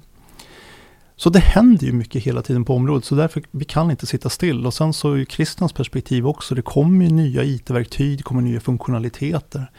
[1.17, 4.29] Så det händer ju mycket hela tiden på området, så därför vi kan inte sitta
[4.29, 4.65] still.
[4.65, 8.41] Och sen så är ju Christians perspektiv också, det kommer ju nya IT-verktyg, det kommer
[8.41, 9.71] nya funktionaliteter.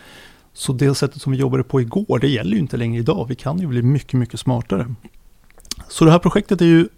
[0.56, 3.26] Så det sättet som vi jobbade på igår, det gäller ju inte längre idag.
[3.28, 4.94] Vi kan ju bli mycket, mycket smartare.
[5.88, 6.88] Så det här projektet är ju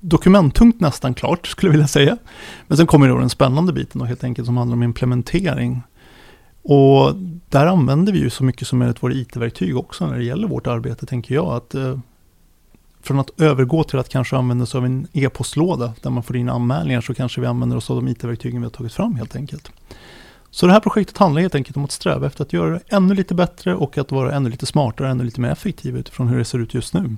[0.00, 2.18] dokumenttungt nästan klart, skulle jag vilja säga.
[2.66, 5.82] Men sen kommer då den spännande biten då, helt enkelt som handlar om implementering.
[6.62, 7.14] Och
[7.48, 10.66] där använder vi ju så mycket som möjligt våra IT-verktyg också när det gäller vårt
[10.66, 11.46] arbete, tänker jag.
[11.46, 11.98] Att, eh,
[13.02, 16.48] från att övergå till att kanske använda sig av en e-postlåda där man får in
[16.48, 19.72] anmälningar så kanske vi använder oss av de IT-verktygen vi har tagit fram helt enkelt.
[20.50, 23.14] Så det här projektet handlar helt enkelt om att sträva efter att göra det ännu
[23.14, 26.44] lite bättre och att vara ännu lite smartare, ännu lite mer effektiv utifrån hur det
[26.44, 27.16] ser ut just nu.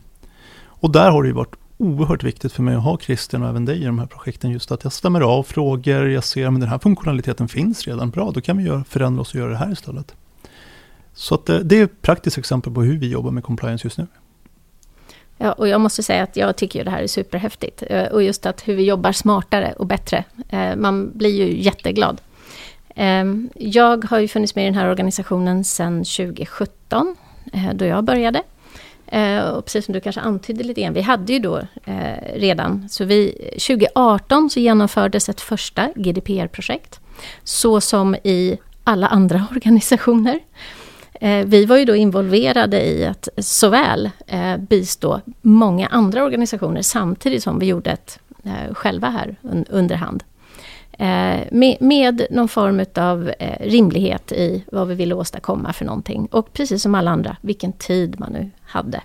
[0.62, 3.64] Och där har det ju varit oerhört viktigt för mig att ha Christian och även
[3.64, 4.50] dig i de här projekten.
[4.50, 8.30] Just att jag stämmer av frågor, jag ser att den här funktionaliteten finns redan bra,
[8.30, 10.14] då kan vi göra, förändra oss och göra det här istället.
[11.14, 13.98] Så att det, det är ett praktiskt exempel på hur vi jobbar med compliance just
[13.98, 14.06] nu.
[15.38, 17.82] Ja, och jag måste säga att jag tycker det här är superhäftigt.
[17.86, 20.24] Eh, och just att hur vi jobbar smartare och bättre.
[20.48, 22.20] Eh, man blir ju jätteglad.
[23.00, 27.16] Ehm, jag har ju funnits med i den här organisationen sedan 2017,
[27.52, 28.42] eh, då jag började.
[29.06, 32.88] Eh, och precis som du kanske antydde lite grann, vi hade ju då eh, redan,
[32.88, 37.00] så vi, 2018 så genomfördes ett första GDPR-projekt.
[37.44, 40.40] Så som i alla andra organisationer.
[41.44, 44.10] Vi var ju då involverade i att såväl
[44.58, 48.18] bistå många andra organisationer samtidigt som vi gjorde det
[48.74, 49.36] själva här
[49.70, 49.96] under
[51.00, 56.26] Eh, med, Med, någon form av eh, rimlighet i vad vi ville åstadkomma för någonting.
[56.26, 59.00] Och precis som alla andra, vilken tid man nu hade.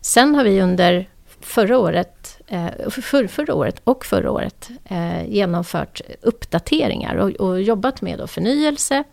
[0.00, 1.08] Sen har vi under
[1.40, 4.70] förra året, eh, för, förra året och förra året
[5.26, 9.04] genomfört uppdateringar och, och jobbat med förnyelse,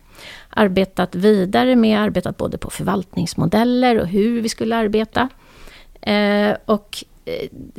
[0.48, 5.28] arbetat vidare med, arbetat både på förvaltningsmodeller och hur vi skulle arbeta.
[6.64, 7.04] Och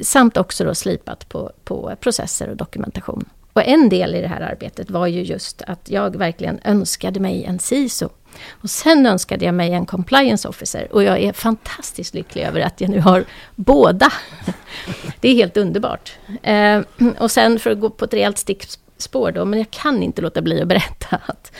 [0.02, 3.26] samt också då slipat på, på processer och dokumentation.
[3.56, 7.44] Och en del i det här arbetet var ju just att jag verkligen önskade mig
[7.44, 8.10] en CISO.
[8.50, 12.82] Och sen önskade jag mig en compliance officer och jag är fantastiskt lycklig över att
[12.82, 14.14] jag nu har båda.
[15.20, 16.18] Det är helt underbart.
[16.44, 16.82] Eh,
[17.18, 20.42] och sen för att gå på ett rejält stickspår då, men jag kan inte låta
[20.42, 21.52] bli att berätta att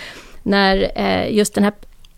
[0.44, 1.74] när eh, just den här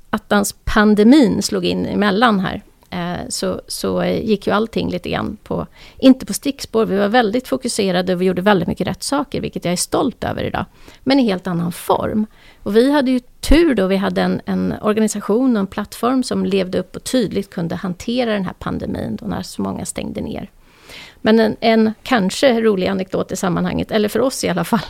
[0.09, 5.37] attans pandemin slog in emellan här, Eh, så, så eh, gick ju allting lite grann
[5.43, 9.41] på, inte på stickspår, vi var väldigt fokuserade och vi gjorde väldigt mycket rätt saker,
[9.41, 10.65] vilket jag är stolt över idag,
[11.03, 12.25] men i helt annan form.
[12.63, 16.45] Och vi hade ju tur då, vi hade en, en organisation och en plattform som
[16.45, 20.49] levde upp och tydligt kunde hantera den här pandemin, då när så många stängde ner.
[21.21, 24.85] Men en, en, kanske rolig anekdot i sammanhanget, eller för oss i alla fall,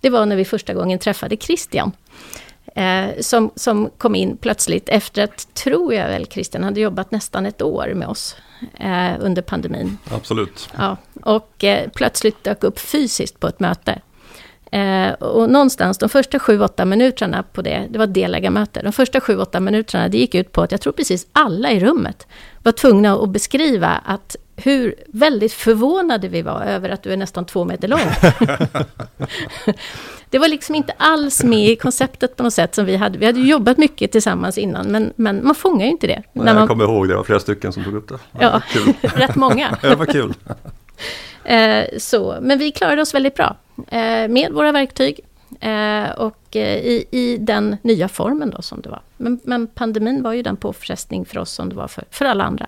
[0.00, 1.92] det var när vi första gången träffade Christian.
[2.74, 7.46] Eh, som, som kom in plötsligt efter att, tror jag väl, Christian hade jobbat nästan
[7.46, 8.36] ett år med oss
[8.78, 9.98] eh, under pandemin.
[10.10, 10.68] Absolut.
[10.78, 14.00] Ja, och eh, plötsligt dök upp fysiskt på ett möte.
[14.72, 19.20] Eh, och någonstans de första sju, åtta minuterna på det, det var delägarmöte, de första
[19.20, 22.26] sju, åtta minuterna, det gick ut på att jag tror precis alla i rummet
[22.62, 27.46] var tvungna att beskriva att hur väldigt förvånade vi var över att du är nästan
[27.46, 28.00] två meter lång.
[30.32, 33.18] det var liksom inte alls med i konceptet på något sätt som vi hade.
[33.18, 36.22] Vi hade jobbat mycket tillsammans innan, men, men man fångar ju inte det.
[36.32, 36.56] Nej, man...
[36.56, 38.18] Jag kommer ihåg det, var flera stycken som tog upp det.
[38.40, 39.78] Ja, ja rätt många.
[39.82, 40.34] det var kul.
[41.44, 43.56] Eh, så, men vi klarade oss väldigt bra
[43.88, 45.20] eh, med våra verktyg
[45.60, 49.00] eh, och i, i den nya formen då som det var.
[49.16, 52.44] Men, men pandemin var ju den påfrestning för oss som det var för, för alla
[52.44, 52.66] andra.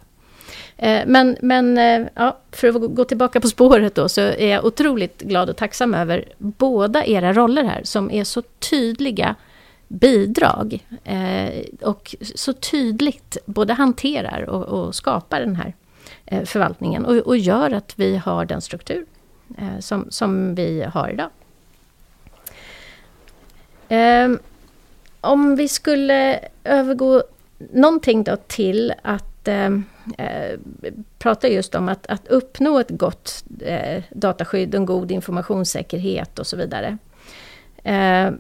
[0.77, 4.65] Eh, men, men eh, ja, för att gå tillbaka på spåret då, så är jag
[4.65, 9.35] otroligt glad och tacksam över båda era roller här, som är så tydliga
[9.89, 10.87] bidrag.
[11.05, 15.75] Eh, och så tydligt både hanterar och, och skapar den här
[16.45, 19.07] förvaltningen och, och, gör att vi har den struktur
[19.81, 21.31] som, som vi har idag.
[25.21, 27.23] Om vi skulle övergå
[27.73, 29.71] någonting då till att eh,
[30.19, 30.59] eh,
[31.19, 36.57] prata just om att, att uppnå ett gott eh, dataskydd, en god informationssäkerhet och så
[36.57, 36.99] vidare.
[37.85, 38.31] Eh,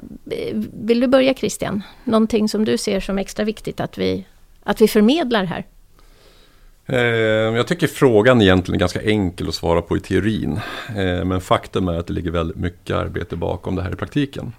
[0.73, 1.83] vill du börja Christian?
[2.05, 4.27] Någonting som du ser som extra viktigt att vi,
[4.63, 5.65] att vi förmedlar här?
[6.87, 6.99] Eh,
[7.57, 10.61] jag tycker frågan egentligen är ganska enkel att svara på i teorin.
[10.89, 14.53] Eh, men faktum är att det ligger väldigt mycket arbete bakom det här i praktiken.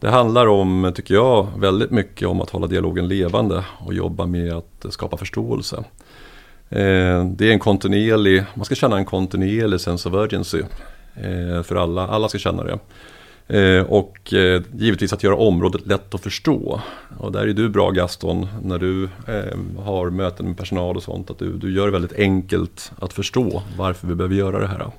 [0.00, 4.52] Det handlar om, tycker jag, väldigt mycket om att hålla dialogen levande och jobba med
[4.52, 5.76] att skapa förståelse.
[6.68, 10.62] Eh, det är en kontinuerlig, man ska känna en kontinuerlig sense of urgency
[11.14, 12.78] eh, för alla, alla ska känna det.
[13.58, 14.34] Eh, och
[14.72, 16.80] givetvis att göra området lätt att förstå.
[17.18, 19.08] Och där är du bra Gaston när du
[19.78, 21.30] har möten med personal och sånt.
[21.30, 24.90] Att du, du gör det väldigt enkelt att förstå varför vi behöver göra det här.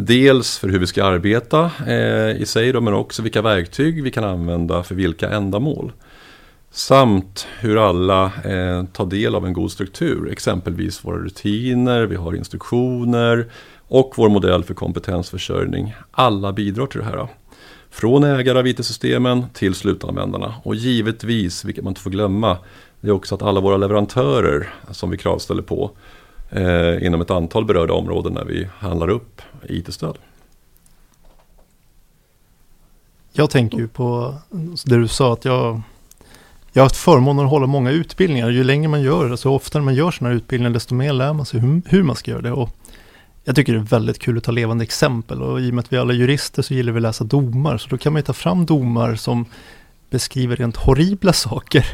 [0.00, 4.10] Dels för hur vi ska arbeta eh, i sig då, men också vilka verktyg vi
[4.10, 5.92] kan använda för vilka ändamål.
[6.70, 12.36] Samt hur alla eh, tar del av en god struktur, exempelvis våra rutiner, vi har
[12.36, 13.50] instruktioner,
[13.88, 15.94] och vår modell för kompetensförsörjning.
[16.10, 17.28] Alla bidrar till det här.
[17.90, 20.54] Från ägare av IT-systemen till slutanvändarna.
[20.62, 22.58] Och givetvis, vilket man inte får glömma,
[23.00, 25.90] det är också att alla våra leverantörer som vi kravställer på
[26.50, 30.18] eh, inom ett antal berörda områden när vi handlar upp IT-stöd.
[33.32, 34.34] Jag tänker ju på
[34.84, 35.82] det du sa att jag
[36.76, 38.50] jag har haft förmånen att hålla många utbildningar.
[38.50, 41.12] Ju längre man gör alltså det, så oftare man gör sådana här utbildningar, desto mer
[41.12, 42.52] lär man sig hur, hur man ska göra det.
[42.52, 42.70] Och
[43.44, 45.92] jag tycker det är väldigt kul att ta levande exempel och i och med att
[45.92, 47.78] vi alla är jurister så gillar vi att läsa domar.
[47.78, 49.44] Så då kan man ju ta fram domar som
[50.10, 51.86] beskriver rent horribla saker.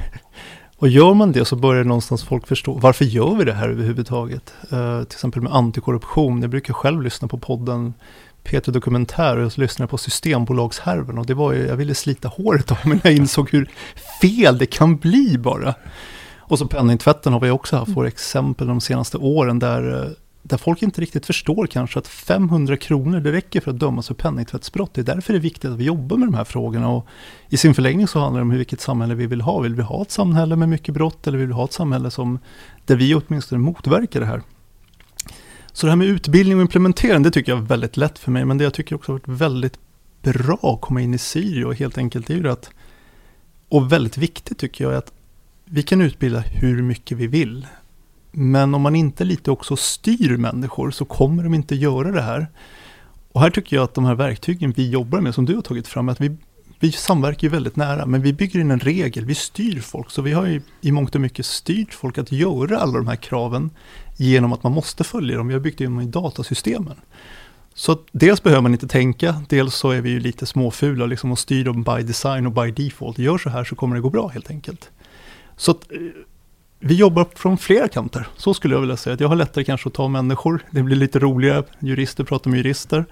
[0.83, 4.55] Och gör man det så börjar någonstans folk förstå, varför gör vi det här överhuvudtaget?
[4.73, 7.95] Uh, till exempel med antikorruption, jag brukar själv lyssna på podden
[8.43, 12.71] Peter Dokumentär och jag lyssnade på Systembolagshärven och det var ju, jag ville slita håret
[12.71, 13.71] av mig när jag insåg hur
[14.21, 15.75] fel det kan bli bara.
[16.39, 20.11] Och så penningtvätten har vi också haft våra exempel de senaste åren där eh,
[20.43, 24.15] där folk inte riktigt förstår kanske att 500 kronor det räcker för att dömas för
[24.15, 24.95] penningtvättsbrott.
[24.95, 27.07] Det är därför det är viktigt att vi jobbar med de här frågorna och
[27.49, 29.61] i sin förlängning så handlar det om vilket samhälle vi vill ha.
[29.61, 32.39] Vill vi ha ett samhälle med mycket brott eller vill vi ha ett samhälle som,
[32.87, 34.43] där vi åtminstone motverkar det här?
[35.73, 38.45] Så det här med utbildning och implementering, det tycker jag är väldigt lätt för mig,
[38.45, 39.79] men det jag tycker också har varit väldigt
[40.23, 42.71] bra att komma in i Siri helt enkelt är ju att,
[43.69, 45.13] och väldigt viktigt tycker jag, är att
[45.65, 47.67] vi kan utbilda hur mycket vi vill.
[48.33, 52.47] Men om man inte lite också styr människor så kommer de inte göra det här.
[53.33, 55.89] Och här tycker jag att de här verktygen vi jobbar med, som du har tagit
[55.89, 56.37] fram, att vi,
[56.81, 60.11] vi samverkar ju väldigt nära, men vi bygger in en regel, vi styr folk.
[60.11, 63.17] Så vi har ju i mångt och mycket styrt folk att göra alla de här
[63.17, 63.71] kraven
[64.17, 65.49] genom att man måste följa dem.
[65.49, 66.97] Vi har byggt in dem i datasystemen.
[67.75, 71.39] Så dels behöver man inte tänka, dels så är vi ju lite småfula liksom och
[71.39, 73.19] styr dem by design och by default.
[73.19, 74.91] Gör så här så kommer det gå bra helt enkelt.
[75.57, 75.99] Så att, eh,
[76.85, 79.17] vi jobbar från flera kanter, så skulle jag vilja säga.
[79.21, 83.05] Jag har lättare kanske att ta människor, det blir lite roligare, jurister pratar med jurister.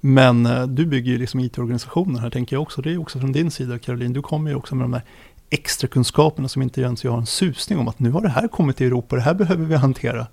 [0.00, 2.82] Men eh, du bygger ju liksom IT-organisationen här tänker jag också.
[2.82, 5.02] Det är också från din sida Caroline, du kommer ju också med de här
[5.50, 8.48] extra kunskaperna som inte ens jag har en susning om att nu har det här
[8.48, 10.26] kommit till Europa, det här behöver vi hantera.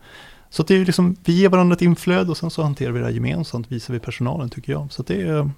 [0.50, 3.06] Så det är liksom, vi ger varandra ett inflöde och sen så hanterar vi det
[3.06, 4.92] här gemensamt, visar vi personalen tycker jag.
[4.92, 5.50] Så det är,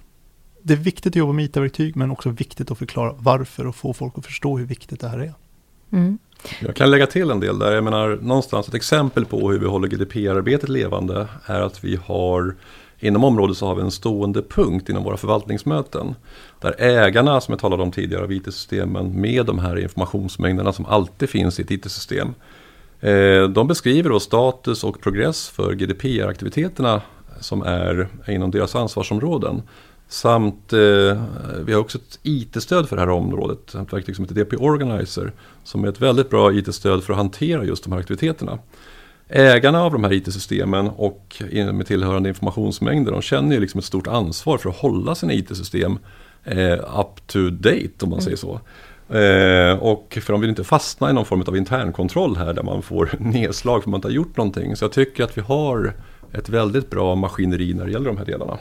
[0.62, 3.92] det är viktigt att jobba med IT-verktyg men också viktigt att förklara varför och få
[3.92, 5.34] folk att förstå hur viktigt det här är.
[5.90, 6.18] Mm.
[6.60, 7.74] Jag kan lägga till en del där.
[7.74, 12.54] Jag menar någonstans ett exempel på hur vi håller GDPR-arbetet levande är att vi har
[13.00, 16.14] Inom området så har vi en stående punkt inom våra förvaltningsmöten.
[16.60, 21.28] Där ägarna, som jag talade om tidigare, av IT-systemen med de här informationsmängderna som alltid
[21.28, 22.34] finns i ett IT-system.
[23.00, 27.00] Eh, de beskriver då status och progress för GDPR-aktiviteterna
[27.40, 29.62] som är inom deras ansvarsområden.
[30.08, 30.78] Samt eh,
[31.64, 35.32] vi har också ett IT-stöd för det här området, ett verktyg som heter DP Organizer.
[35.64, 38.58] Som är ett väldigt bra IT-stöd för att hantera just de här aktiviteterna.
[39.28, 41.42] Ägarna av de här IT-systemen och
[41.72, 45.98] med tillhörande informationsmängder, de känner ju liksom ett stort ansvar för att hålla sina IT-system
[46.44, 48.20] eh, up to date om man mm.
[48.20, 48.60] säger så.
[49.08, 52.82] Eh, och för de vill inte fastna i någon form av internkontroll här där man
[52.82, 54.76] får nedslag för att man inte har gjort någonting.
[54.76, 55.94] Så jag tycker att vi har
[56.32, 58.58] ett väldigt bra maskineri när det gäller de här delarna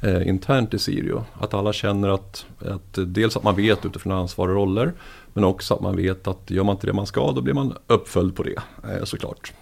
[0.00, 1.24] eh, internt i Sirio.
[1.40, 4.92] Att alla känner att, att dels att man vet utifrån ansvar och roller
[5.32, 7.74] men också att man vet att gör man inte det man ska då blir man
[7.86, 9.52] uppföljd på det eh, såklart.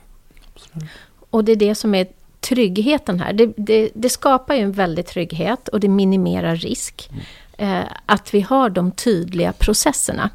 [1.30, 2.06] Och det är det som är
[2.40, 3.32] tryggheten här.
[3.32, 7.10] Det, det, det skapar ju en väldig trygghet och det minimerar risk.
[7.10, 7.22] Mm.
[7.78, 10.30] Eh, att vi har de tydliga processerna.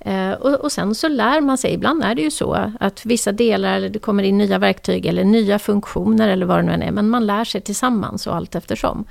[0.00, 3.32] Eh, och, och, sen så lär man sig, ibland är det ju så att vissa
[3.32, 6.82] delar, eller det kommer in nya verktyg eller nya funktioner eller vad det nu än
[6.82, 9.04] är, men man lär sig tillsammans och allt eftersom.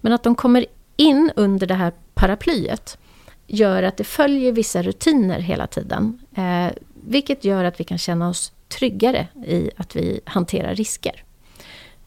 [0.00, 2.98] Men att de kommer in under det här paraplyet
[3.46, 6.18] gör att det följer vissa rutiner hela tiden.
[6.36, 6.72] Eh,
[7.06, 11.24] vilket gör att vi kan känna oss tryggare i att vi hanterar risker.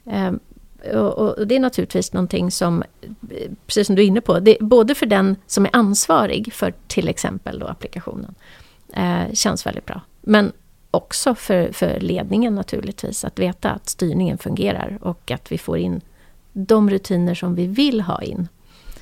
[0.05, 0.31] Eh,
[0.93, 2.83] och, och, det är naturligtvis någonting som,
[3.65, 7.07] precis som du är inne på, det, både för den som är ansvarig för till
[7.07, 8.35] exempel då applikationen,
[8.93, 10.01] eh, känns väldigt bra.
[10.21, 10.51] Men
[10.91, 16.01] också för, för ledningen naturligtvis, att veta att styrningen fungerar och att vi får in
[16.53, 18.47] de rutiner som vi vill ha in.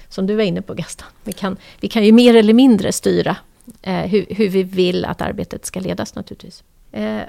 [0.09, 3.37] Som du var inne på Gaston, vi kan, vi kan ju mer eller mindre styra
[3.81, 6.63] eh, hur, hur, vi vill att arbetet ska ledas naturligtvis.
[6.91, 7.21] Eh,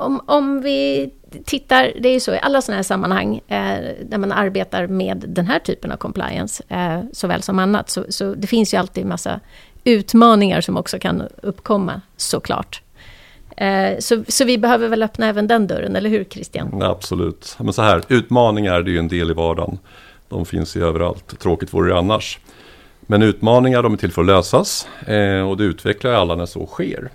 [0.00, 1.10] om, om vi
[1.44, 5.24] tittar, det är ju så i alla sådana här sammanhang, eh, där man arbetar med
[5.28, 9.06] den här typen av compliance, eh, såväl som annat, så, så det finns ju alltid
[9.06, 9.40] massa
[9.84, 12.82] utmaningar som också kan uppkomma, såklart.
[13.56, 16.82] Eh, så, så vi behöver väl öppna även den dörren, eller hur Christian?
[16.82, 17.56] Absolut.
[17.58, 19.78] Men så här, utmaningar det är ju en del i vardagen.
[20.28, 22.38] De finns ju överallt, tråkigt vore det annars.
[23.00, 26.66] Men utmaningar de är till för att lösas eh, och det utvecklar alla när så
[26.66, 27.10] sker.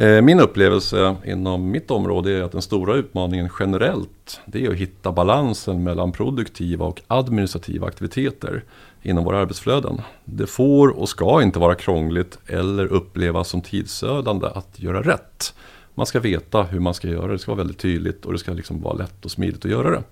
[0.00, 4.76] Eh, min upplevelse inom mitt område är att den stora utmaningen generellt det är att
[4.76, 8.64] hitta balansen mellan produktiva och administrativa aktiviteter
[9.02, 10.00] inom våra arbetsflöden.
[10.24, 15.54] Det får och ska inte vara krångligt eller upplevas som tidsödande att göra rätt.
[15.94, 18.38] Man ska veta hur man ska göra det, det ska vara väldigt tydligt och det
[18.38, 20.02] ska liksom vara lätt och smidigt att göra det.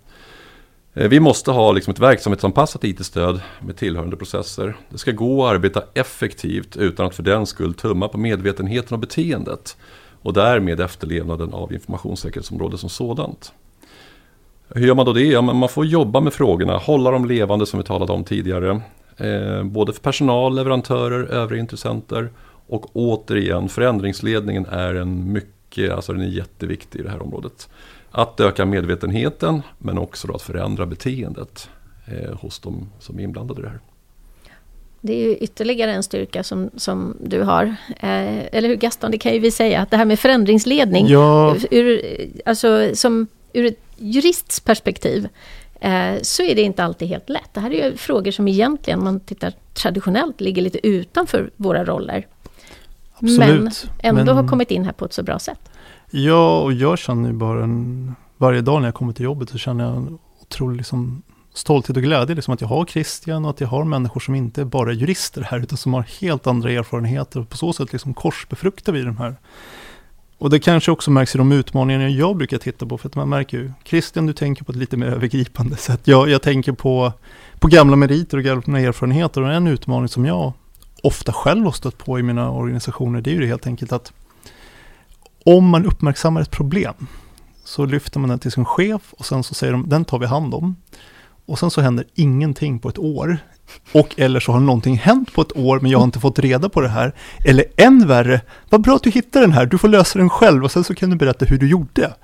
[0.96, 4.76] Eh, vi måste ha liksom ett verksamhetsanpassat IT-stöd med tillhörande processer.
[4.90, 8.98] Det ska gå att arbeta effektivt utan att för den skull tumma på medvetenheten och
[8.98, 9.76] beteendet
[10.22, 13.52] och därmed efterlevnaden av informationssäkerhetsområdet som sådant.
[14.68, 15.24] Hur gör man då det?
[15.24, 18.80] Ja, men man får jobba med frågorna, hålla dem levande som vi talade om tidigare.
[19.16, 22.30] Eh, både för personal, leverantörer, övriga intressenter
[22.66, 27.68] och återigen förändringsledningen är en mycket, alltså den är jätteviktig i det här området.
[28.16, 31.68] Att öka medvetenheten men också att förändra beteendet
[32.06, 33.80] eh, hos de som är inblandade i det här.
[35.00, 37.64] Det är ju ytterligare en styrka som, som du har.
[37.88, 41.56] Eh, eller hur Gaston, det kan ju vi säga att det här med förändringsledning, ja.
[41.70, 42.02] ur,
[42.44, 45.28] alltså, som, ur ett jurists perspektiv,
[45.80, 47.54] eh, så är det inte alltid helt lätt.
[47.54, 51.84] Det här är ju frågor som egentligen, om man tittar traditionellt, ligger lite utanför våra
[51.84, 52.26] roller.
[53.18, 54.36] Absolut, men ändå men...
[54.36, 55.70] har kommit in här på ett så bra sätt.
[56.10, 59.58] Ja, och jag känner ju bara en, varje dag när jag kommer till jobbet så
[59.58, 61.22] känner jag en otrolig liksom,
[61.54, 62.34] stolthet och glädje.
[62.34, 65.42] Liksom att jag har Christian och att jag har människor som inte bara är jurister
[65.42, 67.40] här, utan som har helt andra erfarenheter.
[67.40, 69.36] Och på så sätt liksom korsbefruktar vi de här.
[70.38, 73.28] Och det kanske också märks i de utmaningar jag brukar titta på, för att man
[73.28, 76.00] märker ju, Christian du tänker på ett lite mer övergripande sätt.
[76.04, 77.12] Jag, jag tänker på,
[77.58, 79.42] på gamla meriter och gamla erfarenheter.
[79.42, 80.52] Och en utmaning som jag
[81.02, 84.12] ofta själv har stött på i mina organisationer, det är ju det helt enkelt att
[85.44, 87.06] om man uppmärksammar ett problem
[87.64, 90.26] så lyfter man den till sin chef och sen så säger de den tar vi
[90.26, 90.76] hand om.
[91.46, 93.38] Och sen så händer ingenting på ett år.
[93.92, 96.68] Och eller så har någonting hänt på ett år men jag har inte fått reda
[96.68, 97.14] på det här.
[97.44, 100.64] Eller än värre, vad bra att du hittade den här, du får lösa den själv
[100.64, 102.14] och sen så kan du berätta hur du gjorde.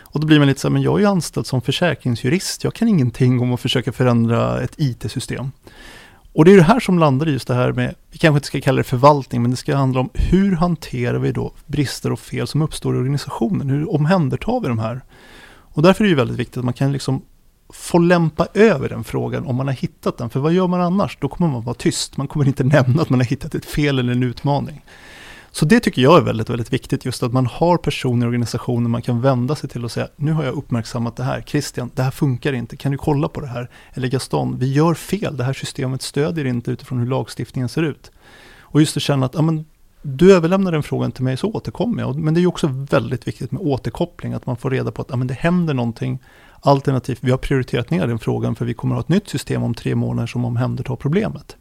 [0.00, 2.74] Och då blir man lite så här, men jag är ju anställd som försäkringsjurist, jag
[2.74, 5.50] kan ingenting om att försöka förändra ett IT-system.
[6.34, 8.46] Och det är det här som landar i just det här med, vi kanske inte
[8.46, 12.18] ska kalla det förvaltning, men det ska handla om hur hanterar vi då brister och
[12.18, 13.70] fel som uppstår i organisationen?
[13.70, 15.00] Hur omhändertar vi de här?
[15.74, 17.22] Och därför är det ju väldigt viktigt att man kan liksom
[17.72, 20.30] få lämpa över den frågan om man har hittat den.
[20.30, 21.18] För vad gör man annars?
[21.20, 22.16] Då kommer man vara tyst.
[22.16, 24.84] Man kommer inte nämna att man har hittat ett fel eller en utmaning.
[25.54, 28.90] Så det tycker jag är väldigt, väldigt viktigt, just att man har personer i organisationen
[28.90, 32.02] man kan vända sig till och säga, nu har jag uppmärksammat det här, Christian, det
[32.02, 33.70] här funkar inte, kan du kolla på det här?
[33.94, 38.10] Eller Gaston, vi gör fel, det här systemet stödjer inte utifrån hur lagstiftningen ser ut.
[38.60, 39.64] Och just att känna att, ja men,
[40.02, 42.16] du överlämnar den frågan till mig så återkommer jag.
[42.16, 45.10] Men det är ju också väldigt viktigt med återkoppling, att man får reda på att
[45.10, 46.18] ja, men det händer någonting.
[46.60, 49.62] Alternativt, vi har prioriterat ner den frågan för vi kommer att ha ett nytt system
[49.62, 51.56] om tre månader som omhändertar problemet.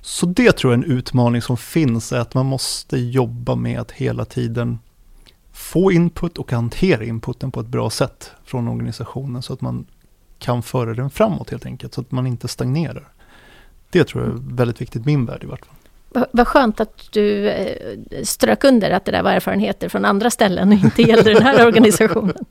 [0.00, 3.80] Så det tror jag är en utmaning som finns, är att man måste jobba med
[3.80, 4.78] att hela tiden
[5.52, 9.86] få input och hantera inputen på ett bra sätt från organisationen så att man
[10.38, 13.08] kan föra den framåt helt enkelt, så att man inte stagnerar.
[13.90, 15.74] Det tror jag är väldigt viktigt, min värld i vart fall.
[16.32, 20.68] Vad skönt att du eh, strök under att det där var erfarenheter från andra ställen
[20.68, 22.44] och inte gällde den här organisationen.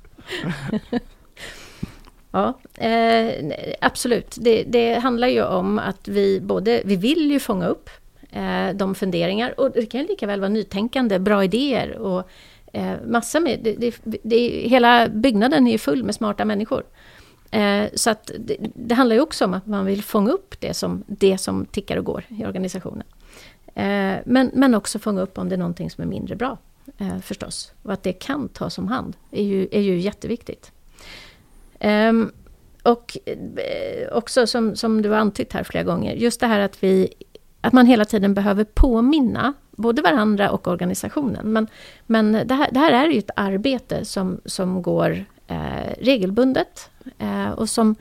[2.32, 4.38] Ja, eh, absolut.
[4.40, 7.90] Det, det, handlar ju om att vi både, vi vill ju fånga upp
[8.32, 12.30] eh, de funderingar och det kan lika väl vara nytänkande, bra idéer och
[12.74, 16.84] eh, massor med, det, det, det, hela byggnaden är ju full med smarta människor.
[17.52, 20.74] Eh, så att det, det, handlar ju också om att man vill fånga upp det
[20.74, 23.04] som, det som tickar och går i organisationen.
[23.76, 26.58] Eh, men, men också fånga upp om det är någonting som är mindre bra,
[26.98, 27.72] eh, förstås.
[27.84, 30.72] Och att det kan tas om hand är ju, är ju jätteviktigt.
[31.84, 32.32] Um,
[32.84, 36.84] och eh, också som, som du har antytt här flera gånger, just det här att,
[36.84, 37.14] vi,
[37.62, 41.54] att man hela tiden behöver påminna både varandra och organisationen.
[41.54, 41.68] Men,
[42.08, 46.90] men det, här, det här är ju ett arbete som, som går eh, eh, regelbundet
[47.18, 47.96] eh, och som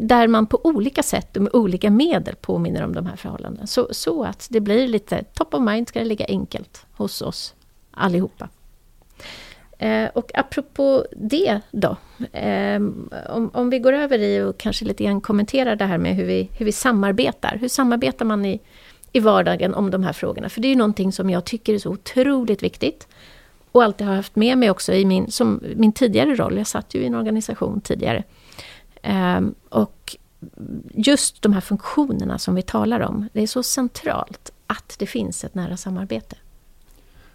[0.00, 3.66] där man på olika sätt och med olika medel påminner om de här förhållandena.
[3.66, 7.54] Så, så att det blir lite top of mind, ska det ligga enkelt hos oss
[7.90, 8.48] allihopa.
[9.82, 11.96] Eh, och apropå det då,
[12.32, 12.80] eh,
[13.28, 16.24] om, om vi går över i och kanske lite grann kommenterar det här med hur
[16.24, 17.56] vi, hur vi samarbetar.
[17.60, 18.60] Hur samarbetar man i,
[19.12, 20.48] i vardagen om de här frågorna?
[20.48, 23.08] För det är ju någonting som jag tycker är så otroligt viktigt.
[23.72, 26.58] Och alltid har haft med mig också i min, som min tidigare roll.
[26.58, 28.24] Jag satt ju i en organisation tidigare.
[29.02, 30.16] Eh, och
[30.94, 35.44] just de här funktionerna som vi talar om, det är så centralt att det finns
[35.44, 36.36] ett nära samarbete.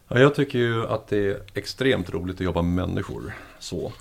[0.09, 3.33] Ja, jag tycker ju att det är extremt roligt att jobba med människor.
[3.59, 3.91] Så.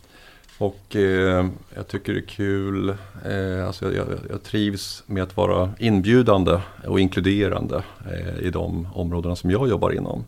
[0.59, 2.89] Och eh, jag tycker det är kul,
[3.25, 8.89] eh, alltså jag, jag, jag, trivs med att vara inbjudande och inkluderande eh, i de
[8.95, 10.25] områdena som jag jobbar inom.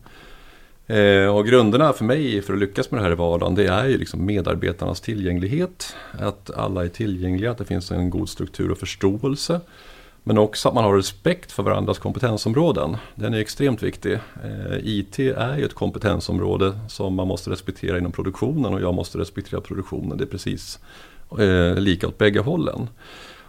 [0.87, 3.87] Eh, och grunderna för mig för att lyckas med det här i vardagen det är
[3.87, 5.95] ju liksom medarbetarnas tillgänglighet.
[6.11, 9.61] Att alla är tillgängliga, att det finns en god struktur och förståelse.
[10.23, 12.97] Men också att man har respekt för varandras kompetensområden.
[13.15, 14.13] Den är extremt viktig.
[14.13, 19.17] Eh, IT är ju ett kompetensområde som man måste respektera inom produktionen och jag måste
[19.17, 20.17] respektera produktionen.
[20.17, 20.79] Det är precis
[21.39, 22.87] eh, lika åt bägge hållen.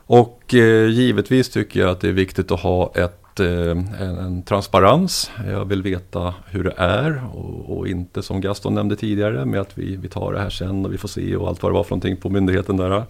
[0.06, 5.30] Och eh, givetvis tycker jag att det är viktigt att ha ett, en, en, transparens.
[5.46, 9.78] Jag vill veta hur det är och, och, inte som Gaston nämnde tidigare med att
[9.78, 11.84] vi, vi tar det här sen och vi får se och allt vad det var
[11.84, 13.04] för någonting på myndigheten där.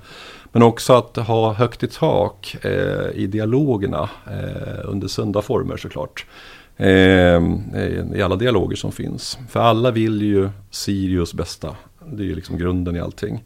[0.53, 6.27] Men också att ha högt i tak eh, i dialogerna eh, under sunda former såklart.
[6.77, 6.87] Eh,
[8.15, 9.39] I alla dialoger som finns.
[9.49, 11.77] För alla vill ju Sirius bästa.
[12.07, 13.45] Det är ju liksom grunden i allting.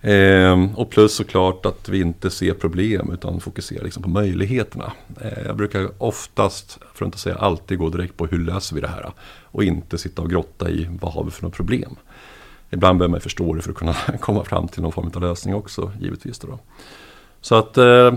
[0.00, 4.92] Eh, och plus såklart att vi inte ser problem utan fokuserar liksom på möjligheterna.
[5.20, 8.80] Eh, jag brukar oftast, för att inte säga alltid, gå direkt på hur löser vi
[8.80, 9.10] det här?
[9.42, 11.96] Och inte sitta och grotta i vad har vi för några problem
[12.70, 15.54] ibland behöver man förstå det för att kunna komma fram till någon form av lösning
[15.54, 16.38] också givetvis.
[16.38, 16.58] Då.
[17.40, 18.14] Så att eh,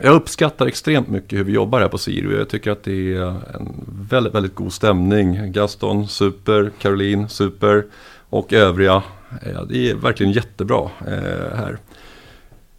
[0.00, 2.38] jag uppskattar extremt mycket hur vi jobbar här på Sirio.
[2.38, 3.22] Jag tycker att det är
[3.54, 5.52] en väldigt, väldigt god stämning.
[5.52, 6.70] Gaston, super.
[6.78, 7.84] Caroline, super.
[8.28, 9.02] Och övriga.
[9.42, 11.78] Eh, det är verkligen jättebra eh, här.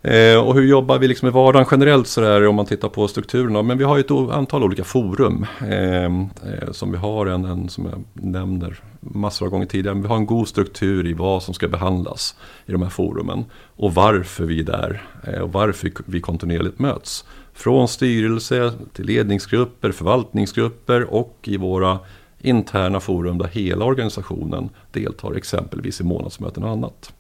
[0.04, 3.62] Eh, och hur jobbar vi liksom i vardagen generellt sådär om man tittar på strukturerna?
[3.62, 7.70] Men vi har ju ett antal olika forum ehm, eh, som vi har en, en,
[7.70, 9.96] som jag nämner massor av gånger tidigare.
[9.96, 12.36] Men vi har en god struktur i vad som ska behandlas
[12.66, 13.46] i de här forumen
[13.76, 17.26] och varför vi är där eh, och varför vi kontinuerligt möts.
[17.54, 22.00] Från styrelse till ledningsgrupper, förvaltningsgrupper och i våra
[22.40, 27.14] interna forum där hela organisationen deltar exempelvis i månadsmöten och annat.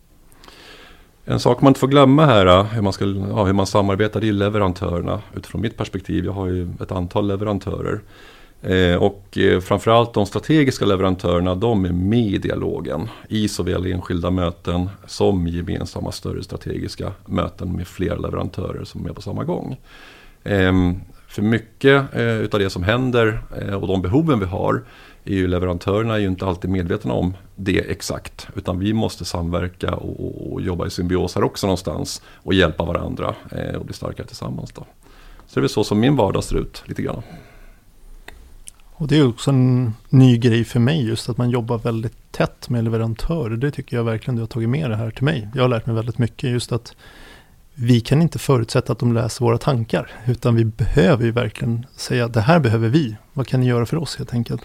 [1.25, 4.21] En sak man inte får glömma här, eh, hur man, ska, ja, hur man samarbetar,
[4.21, 5.21] det är leverantörerna.
[5.35, 8.01] Utifrån mitt perspektiv, jag har ju ett antal leverantörer.
[8.61, 13.09] Eh, och eh, framförallt de strategiska leverantörerna, de är med i dialogen.
[13.29, 19.15] I såväl enskilda möten som gemensamma större strategiska möten med flera leverantörer som är med
[19.15, 19.77] på samma gång.
[20.43, 20.73] Eh,
[21.27, 24.83] för mycket eh, utav det som händer eh, och de behoven vi har
[25.25, 28.47] EU-leverantörerna är ju inte alltid medvetna om det exakt.
[28.55, 32.21] Utan vi måste samverka och, och jobba i symbios här också någonstans.
[32.35, 34.71] Och hjälpa varandra eh, och bli starkare tillsammans.
[34.71, 34.85] Då.
[35.47, 37.21] Så det är väl så som min vardag ser ut lite grann.
[38.95, 42.69] Och det är också en ny grej för mig just att man jobbar väldigt tätt
[42.69, 43.57] med leverantörer.
[43.57, 45.49] Det tycker jag verkligen du har tagit med det här till mig.
[45.55, 46.95] Jag har lärt mig väldigt mycket just att
[47.75, 50.11] vi kan inte förutsätta att de läser våra tankar.
[50.25, 53.15] Utan vi behöver ju verkligen säga det här behöver vi.
[53.33, 54.61] Vad kan ni göra för oss helt enkelt?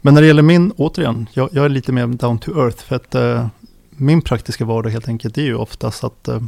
[0.00, 2.84] Men när det gäller min, återigen, jag, jag är lite mer down to earth.
[2.84, 3.46] För att uh,
[3.90, 6.42] min praktiska vardag helt enkelt är ju oftast att uh,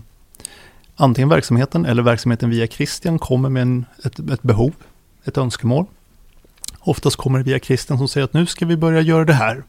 [0.96, 4.72] antingen verksamheten eller verksamheten via Christian kommer med en, ett, ett behov,
[5.24, 5.86] ett önskemål.
[6.80, 9.62] Oftast kommer det via Christian som säger att nu ska vi börja göra det här.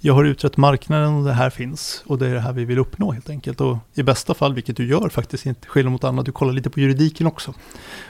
[0.00, 2.78] Jag har utrett marknaden och det här finns och det är det här vi vill
[2.78, 3.60] uppnå helt enkelt.
[3.60, 6.70] Och i bästa fall, vilket du gör faktiskt, inte skillnad mot annat, du kollar lite
[6.70, 7.54] på juridiken också.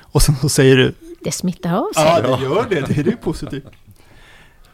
[0.00, 0.94] Och sen så säger du...
[1.20, 2.04] Det smittar av sig.
[2.04, 2.80] Ja, det gör det.
[2.80, 3.64] Det är ju positivt.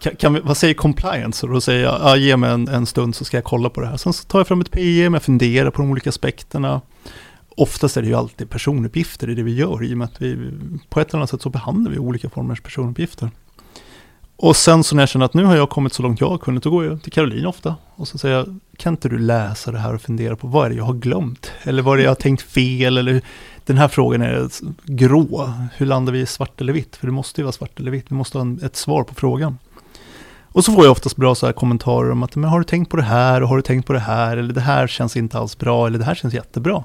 [0.00, 1.46] Kan, kan vi, vad säger compliance?
[1.46, 3.80] Och då säger jag, ja, ge mig en, en, stund så ska jag kolla på
[3.80, 3.96] det här.
[3.96, 6.80] Sen så tar jag fram ett PM, jag funderar på de olika aspekterna.
[7.56, 10.50] Oftast är det ju alltid personuppgifter i det vi gör, i och med att vi
[10.88, 13.30] på ett eller annat sätt så behandlar vi olika formers personuppgifter.
[14.36, 16.38] Och sen så när jag känner att nu har jag kommit så långt jag har
[16.38, 17.76] kunnat, då går jag till Caroline ofta.
[17.94, 20.70] Och så säger jag, kan inte du läsa det här och fundera på vad är
[20.70, 21.52] det jag har glömt?
[21.62, 22.98] Eller vad är det jag har tänkt fel?
[22.98, 23.22] Eller
[23.64, 24.48] den här frågan är
[24.84, 25.52] grå.
[25.76, 26.96] Hur landar vi i svart eller vitt?
[26.96, 28.06] För det måste ju vara svart eller vitt.
[28.08, 29.58] Vi måste ha ett svar på frågan.
[30.54, 32.90] Och så får jag oftast bra så här kommentarer om att men har du tänkt
[32.90, 35.38] på det här och har du tänkt på det här eller det här känns inte
[35.38, 36.84] alls bra eller det här känns jättebra.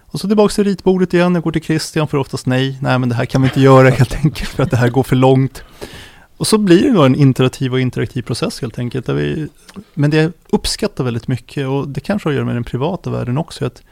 [0.00, 3.08] Och så tillbaka till ritbordet igen, jag går till Christian för oftast nej, nej men
[3.08, 5.64] det här kan vi inte göra helt enkelt för att det här går för långt.
[6.36, 9.06] Och så blir det då en interaktiv och interaktiv process helt enkelt.
[9.06, 9.48] Där vi,
[9.94, 13.10] men det jag uppskattar väldigt mycket och det kanske har att göra med den privata
[13.10, 13.66] världen också.
[13.66, 13.82] Att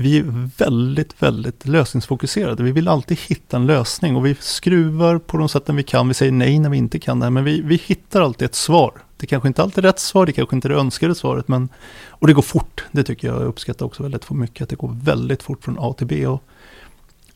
[0.00, 2.62] vi är väldigt, väldigt lösningsfokuserade.
[2.62, 6.08] Vi vill alltid hitta en lösning och vi skruvar på de sätten vi kan.
[6.08, 8.92] Vi säger nej när vi inte kan det, men vi, vi hittar alltid ett svar.
[9.16, 11.68] Det kanske inte alltid är rätt svar, det kanske inte är det önskade svaret, men
[12.08, 12.84] och det går fort.
[12.92, 16.06] Det tycker jag uppskattar också väldigt mycket, att det går väldigt fort från A till
[16.06, 16.26] B.
[16.26, 16.42] Och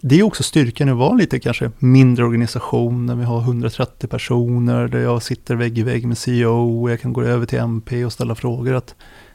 [0.00, 4.08] det är också styrkan i att vara lite kanske mindre organisation, när vi har 130
[4.08, 7.58] personer, där jag sitter vägg i vägg med CEO, och jag kan gå över till
[7.58, 8.74] MP och ställa frågor.
[8.74, 8.94] Att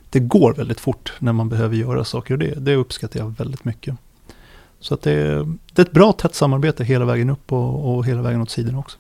[0.10, 3.66] det går väldigt fort när man behöver göra saker och det, det uppskattar jag väldigt
[3.66, 3.96] mycket.
[4.80, 8.22] Så att det, det är ett bra tätt samarbete hela vägen upp och, och hela
[8.22, 8.98] vägen åt sidan också.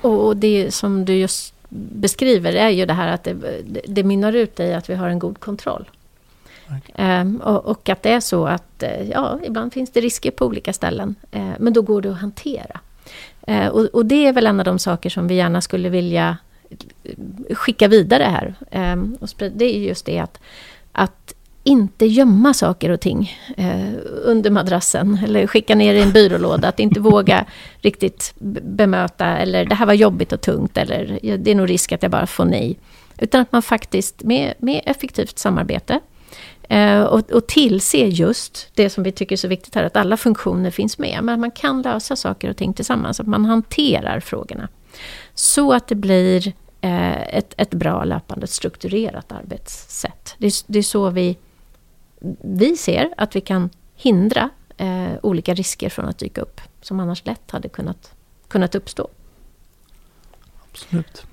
[0.00, 4.60] Och det som du just beskriver är ju det här att det, det mynnar ut
[4.60, 5.90] i att vi har en god kontroll.
[6.98, 10.46] Um, och, och, att det är så att eh, ja, ibland finns det risker på
[10.46, 11.14] olika ställen.
[11.36, 12.80] Uh, men då går det att hantera.
[13.72, 16.36] Och, och, det är väl en av de saker som vi gärna skulle vilja
[17.50, 18.54] skicka vidare här.
[18.92, 20.40] Um, och det är just det att,
[20.92, 26.68] att inte gömma saker och ting eh, under madrassen eller skicka ner i en byrålåda.
[26.68, 27.44] Att inte våga
[27.80, 32.02] riktigt bemöta eller det här var jobbigt och tungt eller det är nog risk att
[32.02, 32.78] jag bara får nej.
[33.18, 36.00] Utan att man faktiskt med, med effektivt samarbete
[36.68, 40.16] eh, och, och tillse just det som vi tycker är så viktigt här, att alla
[40.16, 41.18] funktioner finns med.
[41.22, 44.68] Men att man kan lösa saker och ting tillsammans, att man hanterar frågorna.
[45.34, 46.52] Så att det blir
[46.84, 50.34] Eh, ett, ett bra löpande strukturerat arbetssätt.
[50.38, 51.38] Det är, det är så vi
[52.40, 57.26] vi ser att vi kan hindra eh, olika risker från att dyka upp, som annars
[57.26, 58.14] lätt hade kunnat,
[58.48, 59.08] kunnat uppstå.
[60.70, 61.26] Absolut.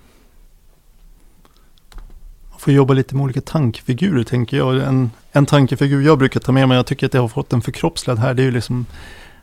[2.50, 4.84] Man får jobba lite med olika tankfigurer, tänker jag.
[4.84, 7.62] En, en tankefigur jag brukar ta med mig, jag tycker att jag har fått en
[7.62, 8.86] förkroppsligad här, det är ju liksom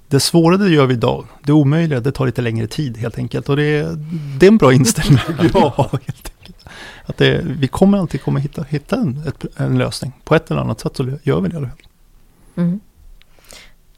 [0.09, 3.49] det svåra det gör vi idag, det omöjliga det tar lite längre tid helt enkelt.
[3.49, 3.97] Och det är,
[4.39, 5.19] det är en bra inställning
[5.53, 6.33] har helt
[7.07, 10.13] att det, vi kommer alltid komma hitta, hitta en, ett, en lösning.
[10.25, 11.71] På ett eller annat sätt så gör vi det.
[12.57, 12.81] Mm.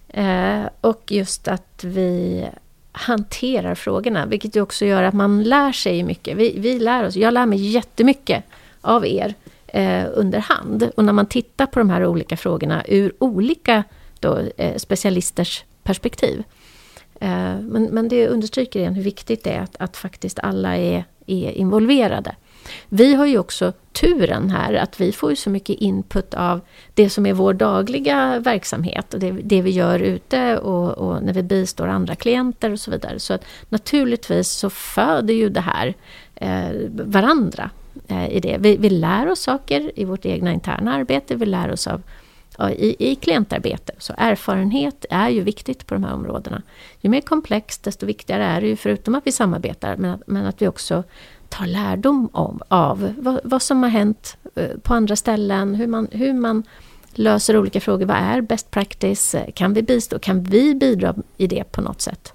[0.09, 2.47] Eh, och just att vi
[2.93, 6.37] hanterar frågorna, vilket också gör att man lär sig mycket.
[6.37, 8.45] Vi, vi lär oss, jag lär mig jättemycket
[8.81, 9.35] av er
[9.67, 10.91] eh, under hand.
[10.97, 13.85] Och när man tittar på de här olika frågorna ur olika
[14.21, 16.43] då, eh, specialisters perspektiv.
[17.21, 21.05] Eh, men, men det understryker igen hur viktigt det är att, att faktiskt alla är,
[21.27, 22.35] är involverade.
[22.89, 26.61] Vi har ju också turen här att vi får ju så mycket input av
[26.95, 31.33] det som är vår dagliga verksamhet och det, det vi gör ute och, och, när
[31.33, 33.19] vi bistår andra klienter och så vidare.
[33.19, 35.95] Så att naturligtvis så föder ju det här
[36.35, 37.71] eh, varandra
[38.09, 38.57] eh, i det.
[38.61, 42.03] Vi, vi lär oss saker i vårt egna interna arbete, vi lär oss av
[42.67, 43.93] i, i klientarbete.
[43.99, 46.63] Så erfarenhet är ju viktigt på de här områdena.
[47.01, 50.63] Ju mer komplext, desto viktigare är det ju, förutom att vi samarbetar, men, men att
[50.63, 51.05] vi också
[51.49, 56.09] tar lärdom om, av vad, vad, som har hänt eh, på andra ställen, hur man,
[56.11, 56.63] hur man
[57.13, 58.07] löser olika frågor.
[58.07, 59.35] Vad är best practice?
[59.35, 60.19] Eh, kan vi bistå?
[60.19, 62.33] Kan vi bidra i det på något sätt?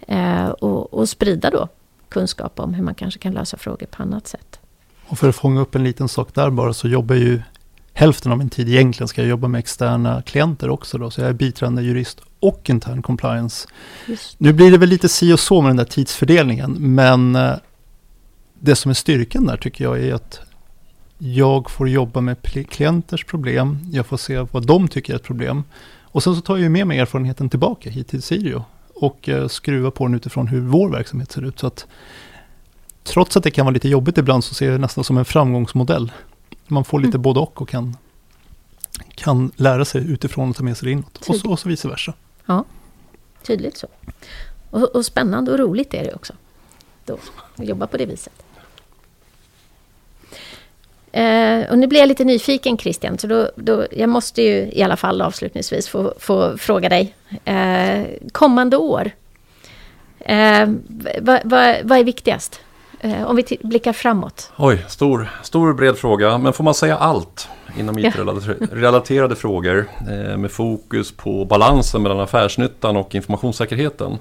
[0.00, 1.68] Eh, och, och, sprida då
[2.08, 4.60] kunskap om hur man kanske kan lösa frågor på annat sätt.
[5.06, 7.42] Och för att fånga upp en liten sak där bara så jobbar ju
[7.94, 11.28] hälften av min tid egentligen ska jag jobba med externa klienter också då, så jag
[11.28, 13.68] är biträdande jurist och intern compliance.
[14.06, 14.40] Just.
[14.40, 17.52] Nu blir det väl lite si och så med den där tidsfördelningen, men eh,
[18.60, 20.40] det som är styrkan där tycker jag är att
[21.18, 22.36] jag får jobba med
[22.70, 25.64] klienters problem, jag får se vad de tycker är ett problem.
[26.02, 28.64] Och sen så tar jag med mig erfarenheten tillbaka hit till Sirio
[28.94, 31.58] och eh, skruvar på den utifrån hur vår verksamhet ser ut.
[31.58, 31.86] Så att
[33.04, 35.24] trots att det kan vara lite jobbigt ibland så ser jag det nästan som en
[35.24, 36.12] framgångsmodell.
[36.66, 37.22] Man får lite mm.
[37.22, 37.96] både och och kan,
[39.14, 41.28] kan lära sig utifrån och ta med sig det inåt.
[41.28, 42.14] Och så, och så vice versa.
[42.46, 42.64] Ja,
[43.42, 43.86] tydligt så.
[44.70, 46.32] Och, och spännande och roligt är det också.
[47.04, 47.18] Då,
[47.56, 48.32] att jobba på det viset.
[51.14, 54.82] Eh, och nu blir jag lite nyfiken Christian, så då, då, jag måste ju i
[54.82, 57.14] alla fall avslutningsvis få, få fråga dig.
[57.44, 58.02] Eh,
[58.32, 59.10] kommande år,
[60.18, 60.68] eh,
[61.20, 62.60] vad, vad, vad är viktigast?
[63.04, 64.52] Eh, om vi blickar framåt.
[64.56, 66.38] Oj, stor, stor bred fråga.
[66.38, 67.48] Men får man säga allt
[67.78, 74.18] inom IT-relaterade frågor eh, med fokus på balansen mellan affärsnyttan och informationssäkerheten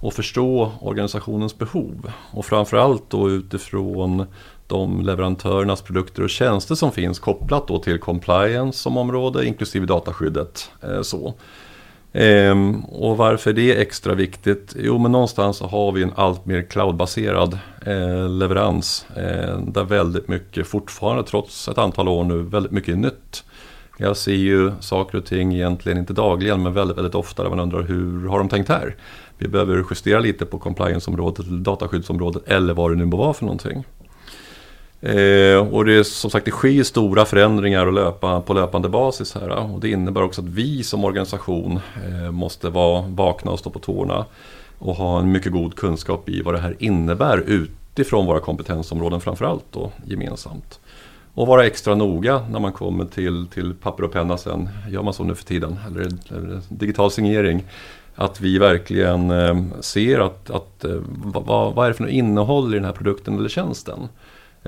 [0.00, 4.26] och förstå organisationens behov och framförallt då utifrån
[4.66, 10.70] de leverantörernas produkter och tjänster som finns kopplat då till compliance som område inklusive dataskyddet.
[10.82, 11.34] Eh, så.
[12.18, 14.76] Ehm, och varför det är extra viktigt?
[14.78, 20.28] Jo men någonstans så har vi en allt mer cloudbaserad eh, leverans eh, där väldigt
[20.28, 23.44] mycket fortfarande trots ett antal år nu väldigt mycket är nytt.
[23.98, 27.60] Jag ser ju saker och ting egentligen inte dagligen men väldigt, väldigt ofta där man
[27.60, 28.96] undrar hur har de tänkt här?
[29.38, 33.84] vi behöver justera lite på compliance-området dataskyddsområdet eller vad det nu må vara för någonting.
[35.06, 39.34] Eh, och det är som sagt det sker stora förändringar och löpa, på löpande basis
[39.34, 39.48] här.
[39.48, 43.78] Och det innebär också att vi som organisation eh, måste vara vakna och stå på
[43.78, 44.24] tårna.
[44.78, 49.64] Och ha en mycket god kunskap i vad det här innebär utifrån våra kompetensområden framförallt
[49.70, 50.80] då gemensamt.
[51.34, 54.68] Och vara extra noga när man kommer till, till papper och penna sen.
[54.90, 55.76] Gör man så nu för tiden?
[55.86, 56.00] Eller,
[56.36, 57.64] eller digital signering.
[58.14, 62.76] Att vi verkligen eh, ser att, att eh, vad, vad är det för innehåll i
[62.76, 64.08] den här produkten eller tjänsten.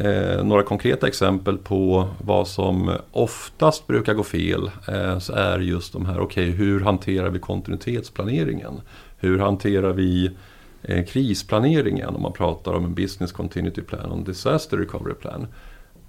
[0.00, 5.92] Eh, några konkreta exempel på vad som oftast brukar gå fel eh, så är just
[5.92, 8.80] de här, okej okay, hur hanterar vi kontinuitetsplaneringen?
[9.16, 10.30] Hur hanterar vi
[10.82, 15.46] eh, krisplaneringen om man pratar om en business continuity plan och en disaster recovery plan?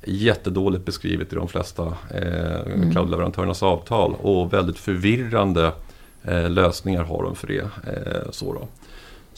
[0.06, 2.92] Jättedåligt beskrivet i de flesta eh, mm.
[2.92, 5.72] cloudleverantörernas avtal och väldigt förvirrande
[6.24, 7.62] eh, lösningar har de för det.
[7.62, 8.68] Eh, så då.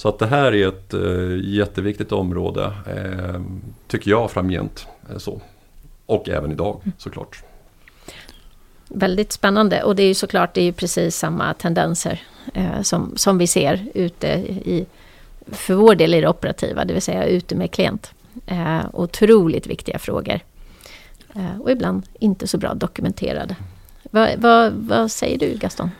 [0.02, 3.41] Så att det här är ett eh, jätteviktigt område, eh,
[3.88, 4.88] tycker jag framgent.
[5.10, 5.41] Eh, så.
[6.06, 6.93] Och även idag mm.
[6.97, 7.43] såklart.
[8.88, 12.22] Väldigt spännande och det är ju såklart det är precis samma tendenser
[12.82, 14.86] som, som vi ser ute i,
[15.47, 18.12] för vår del i det operativa, det vill säga ute med klient.
[18.45, 20.39] Eh, otroligt viktiga frågor.
[21.36, 23.56] Eh, och ibland inte så bra dokumenterade.
[24.04, 25.91] Va, va, vad säger du Gaston?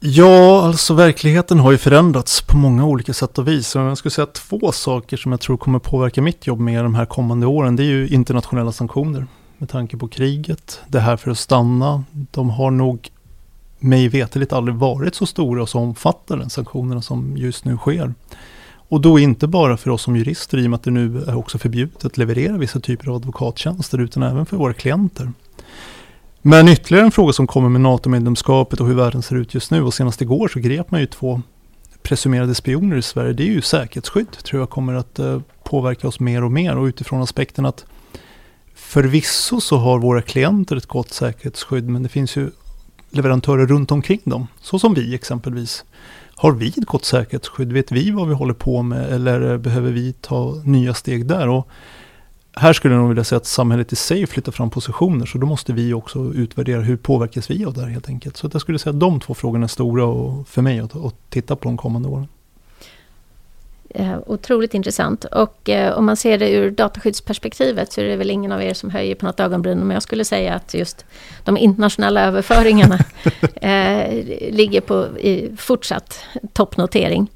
[0.00, 3.74] Ja, alltså verkligheten har ju förändrats på många olika sätt och vis.
[3.74, 7.04] jag skulle säga två saker som jag tror kommer påverka mitt jobb mer de här
[7.04, 7.76] kommande åren.
[7.76, 9.26] Det är ju internationella sanktioner
[9.58, 10.80] med tanke på kriget.
[10.88, 12.04] Det här för att stanna.
[12.10, 13.10] De har nog
[13.78, 18.14] mig veterligt aldrig varit så stora och så omfattande sanktionerna som just nu sker.
[18.88, 21.34] Och då inte bara för oss som jurister i och med att det nu är
[21.34, 25.32] också förbjudet att leverera vissa typer av advokattjänster utan även för våra klienter.
[26.42, 29.82] Men ytterligare en fråga som kommer med NATO-medlemskapet och hur världen ser ut just nu
[29.82, 31.42] och senast igår så grep man ju två
[32.02, 33.32] presumerade spioner i Sverige.
[33.32, 36.84] Det är ju säkerhetsskydd tror jag kommer att eh, påverka oss mer och mer och
[36.84, 37.84] utifrån aspekten att
[38.74, 42.50] förvisso så har våra klienter ett gott säkerhetsskydd men det finns ju
[43.10, 45.84] leverantörer runt omkring dem, så som vi exempelvis.
[46.34, 47.72] Har vi ett gott säkerhetsskydd?
[47.72, 51.48] Vet vi vad vi håller på med eller eh, behöver vi ta nya steg där?
[51.48, 51.68] Och
[52.56, 55.46] här skulle jag nog vilja säga att samhället i sig flyttar fram positioner, så då
[55.46, 58.36] måste vi också utvärdera hur påverkas vi av det här helt enkelt.
[58.36, 61.14] Så jag skulle säga att de två frågorna är stora och för mig att, att
[61.30, 62.28] titta på de kommande åren.
[63.90, 65.24] Eh, otroligt intressant.
[65.24, 68.74] Och eh, om man ser det ur dataskyddsperspektivet så är det väl ingen av er
[68.74, 69.78] som höjer på något ögonbryn.
[69.78, 71.04] Men jag skulle säga att just
[71.44, 72.98] de internationella överföringarna
[73.54, 76.20] eh, ligger på i fortsatt
[76.52, 77.30] toppnotering.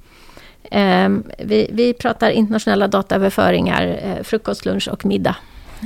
[0.71, 5.37] Ehm, vi, vi pratar internationella dataöverföringar, eh, frukost, lunch och middag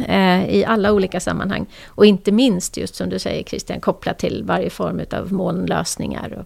[0.08, 1.66] eh, i alla olika sammanhang.
[1.86, 6.44] Och inte minst, just som du säger Christian, kopplat till varje form av molnlösningar.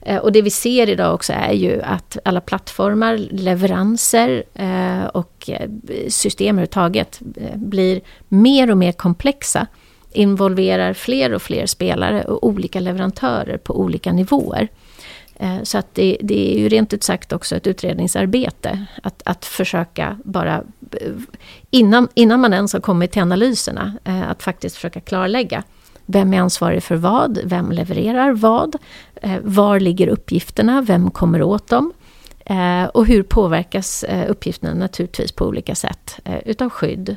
[0.00, 5.50] Eh, och det vi ser idag också är ju att alla plattformar, leveranser eh, och
[5.50, 5.70] eh,
[6.08, 9.66] system överhuvudtaget eh, blir mer och mer komplexa.
[10.12, 14.68] Involverar fler och fler spelare och olika leverantörer på olika nivåer.
[15.36, 18.86] Eh, så att det, det, är ju rent ut sagt också ett utredningsarbete.
[19.02, 21.12] Att, att försöka bara, eh,
[21.70, 25.62] innan, innan man ens har kommit till analyserna, eh, att faktiskt försöka klarlägga.
[26.06, 27.38] Vem är ansvarig för vad?
[27.44, 28.76] Vem levererar vad?
[29.42, 30.82] Var ligger uppgifterna?
[30.82, 31.92] Vem kommer åt dem?
[32.92, 37.16] Och hur påverkas uppgifterna naturligtvis på olika sätt utav skydd.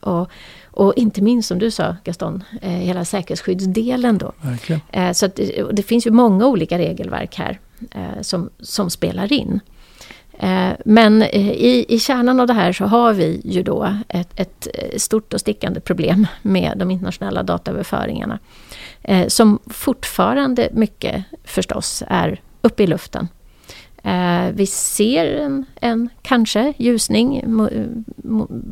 [0.00, 0.30] Och,
[0.76, 4.32] och inte minst som du sa Gaston, eh, hela säkerhetsskyddsdelen då.
[4.92, 5.40] Eh, så att,
[5.72, 7.58] det finns ju många olika regelverk här
[7.90, 9.60] eh, som, som spelar in.
[10.84, 15.34] Men i, i kärnan av det här så har vi ju då ett, ett stort
[15.34, 18.38] och stickande problem med de internationella dataöverföringarna.
[19.28, 23.28] Som fortfarande mycket förstås är uppe i luften.
[24.52, 27.70] Vi ser en, en kanske ljusning mot,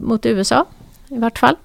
[0.02, 0.66] mot USA
[1.08, 1.56] i vart fall.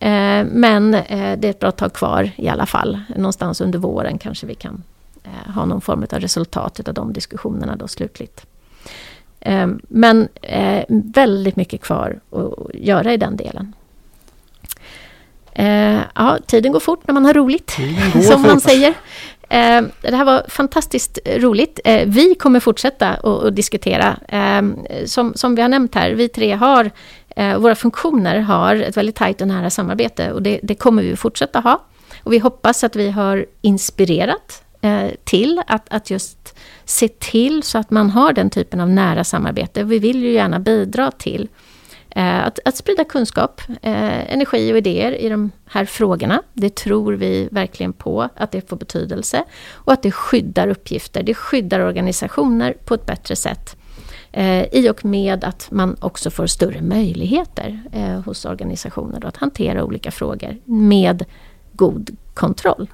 [0.00, 3.00] Eh, men eh, det är ett bra tag kvar i alla fall.
[3.16, 4.82] Någonstans under våren kanske vi kan
[5.24, 8.46] eh, ha någon form av resultat av de diskussionerna då slutligt.
[9.88, 10.28] Men
[10.88, 13.72] väldigt mycket kvar att göra i den delen.
[16.14, 17.76] Ja, tiden går fort när man har roligt,
[18.28, 18.94] som man säger.
[19.48, 21.80] Eh, det här var fantastiskt roligt.
[21.84, 24.16] Eh, vi kommer fortsätta att diskutera.
[24.28, 24.62] Eh,
[25.04, 26.90] som, som vi har nämnt här, vi tre har
[27.36, 31.16] Eh, våra funktioner har ett väldigt tajt och nära samarbete och det, det, kommer vi
[31.16, 31.82] fortsätta ha.
[32.22, 37.78] Och vi hoppas att vi har inspirerat eh, till att, att just se till så
[37.78, 39.84] att man har den typen av nära samarbete.
[39.84, 41.65] Vi vill ju gärna bidra till Eh,
[42.16, 46.42] Eh, att, att sprida kunskap, eh, energi och idéer i de här frågorna.
[46.52, 49.44] Det tror vi verkligen på att det får betydelse.
[49.72, 53.76] Och att det skyddar uppgifter, det skyddar organisationer på ett bättre sätt.
[54.32, 59.36] Eh, I och med att man också får större möjligheter eh, hos organisationer då, att
[59.36, 61.24] hantera olika frågor med
[61.72, 62.90] god kontroll.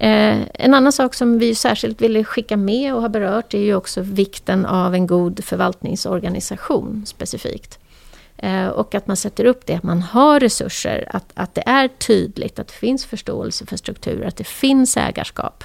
[0.00, 3.74] Eh, en annan sak som vi särskilt ville skicka med och har berört är ju
[3.74, 7.78] också vikten av en god förvaltningsorganisation specifikt.
[8.38, 11.88] Eh, och att man sätter upp det, att man har resurser, att, att det är
[11.88, 15.64] tydligt, att det finns förståelse för strukturer, att det finns ägarskap.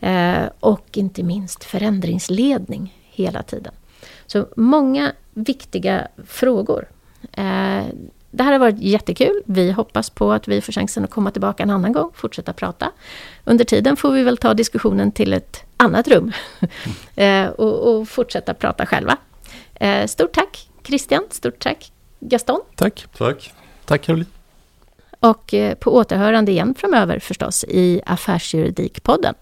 [0.00, 3.72] Eh, och inte minst förändringsledning hela tiden.
[4.26, 6.88] Så många viktiga frågor.
[7.32, 7.84] Eh,
[8.32, 9.42] det här har varit jättekul.
[9.44, 12.92] Vi hoppas på att vi får chansen att komma tillbaka en annan gång, fortsätta prata.
[13.44, 16.32] Under tiden får vi väl ta diskussionen till ett annat rum
[17.56, 19.16] och, och, fortsätta prata själva.
[20.06, 21.92] Stort tack Christian, stort tack.
[22.20, 22.60] Gaston.
[22.76, 23.06] Tack.
[23.18, 23.52] Tack.
[23.84, 24.26] Tack Caroline.
[25.20, 29.34] Och eh, på återhörande igen framöver förstås i Affärsjuridikpodden.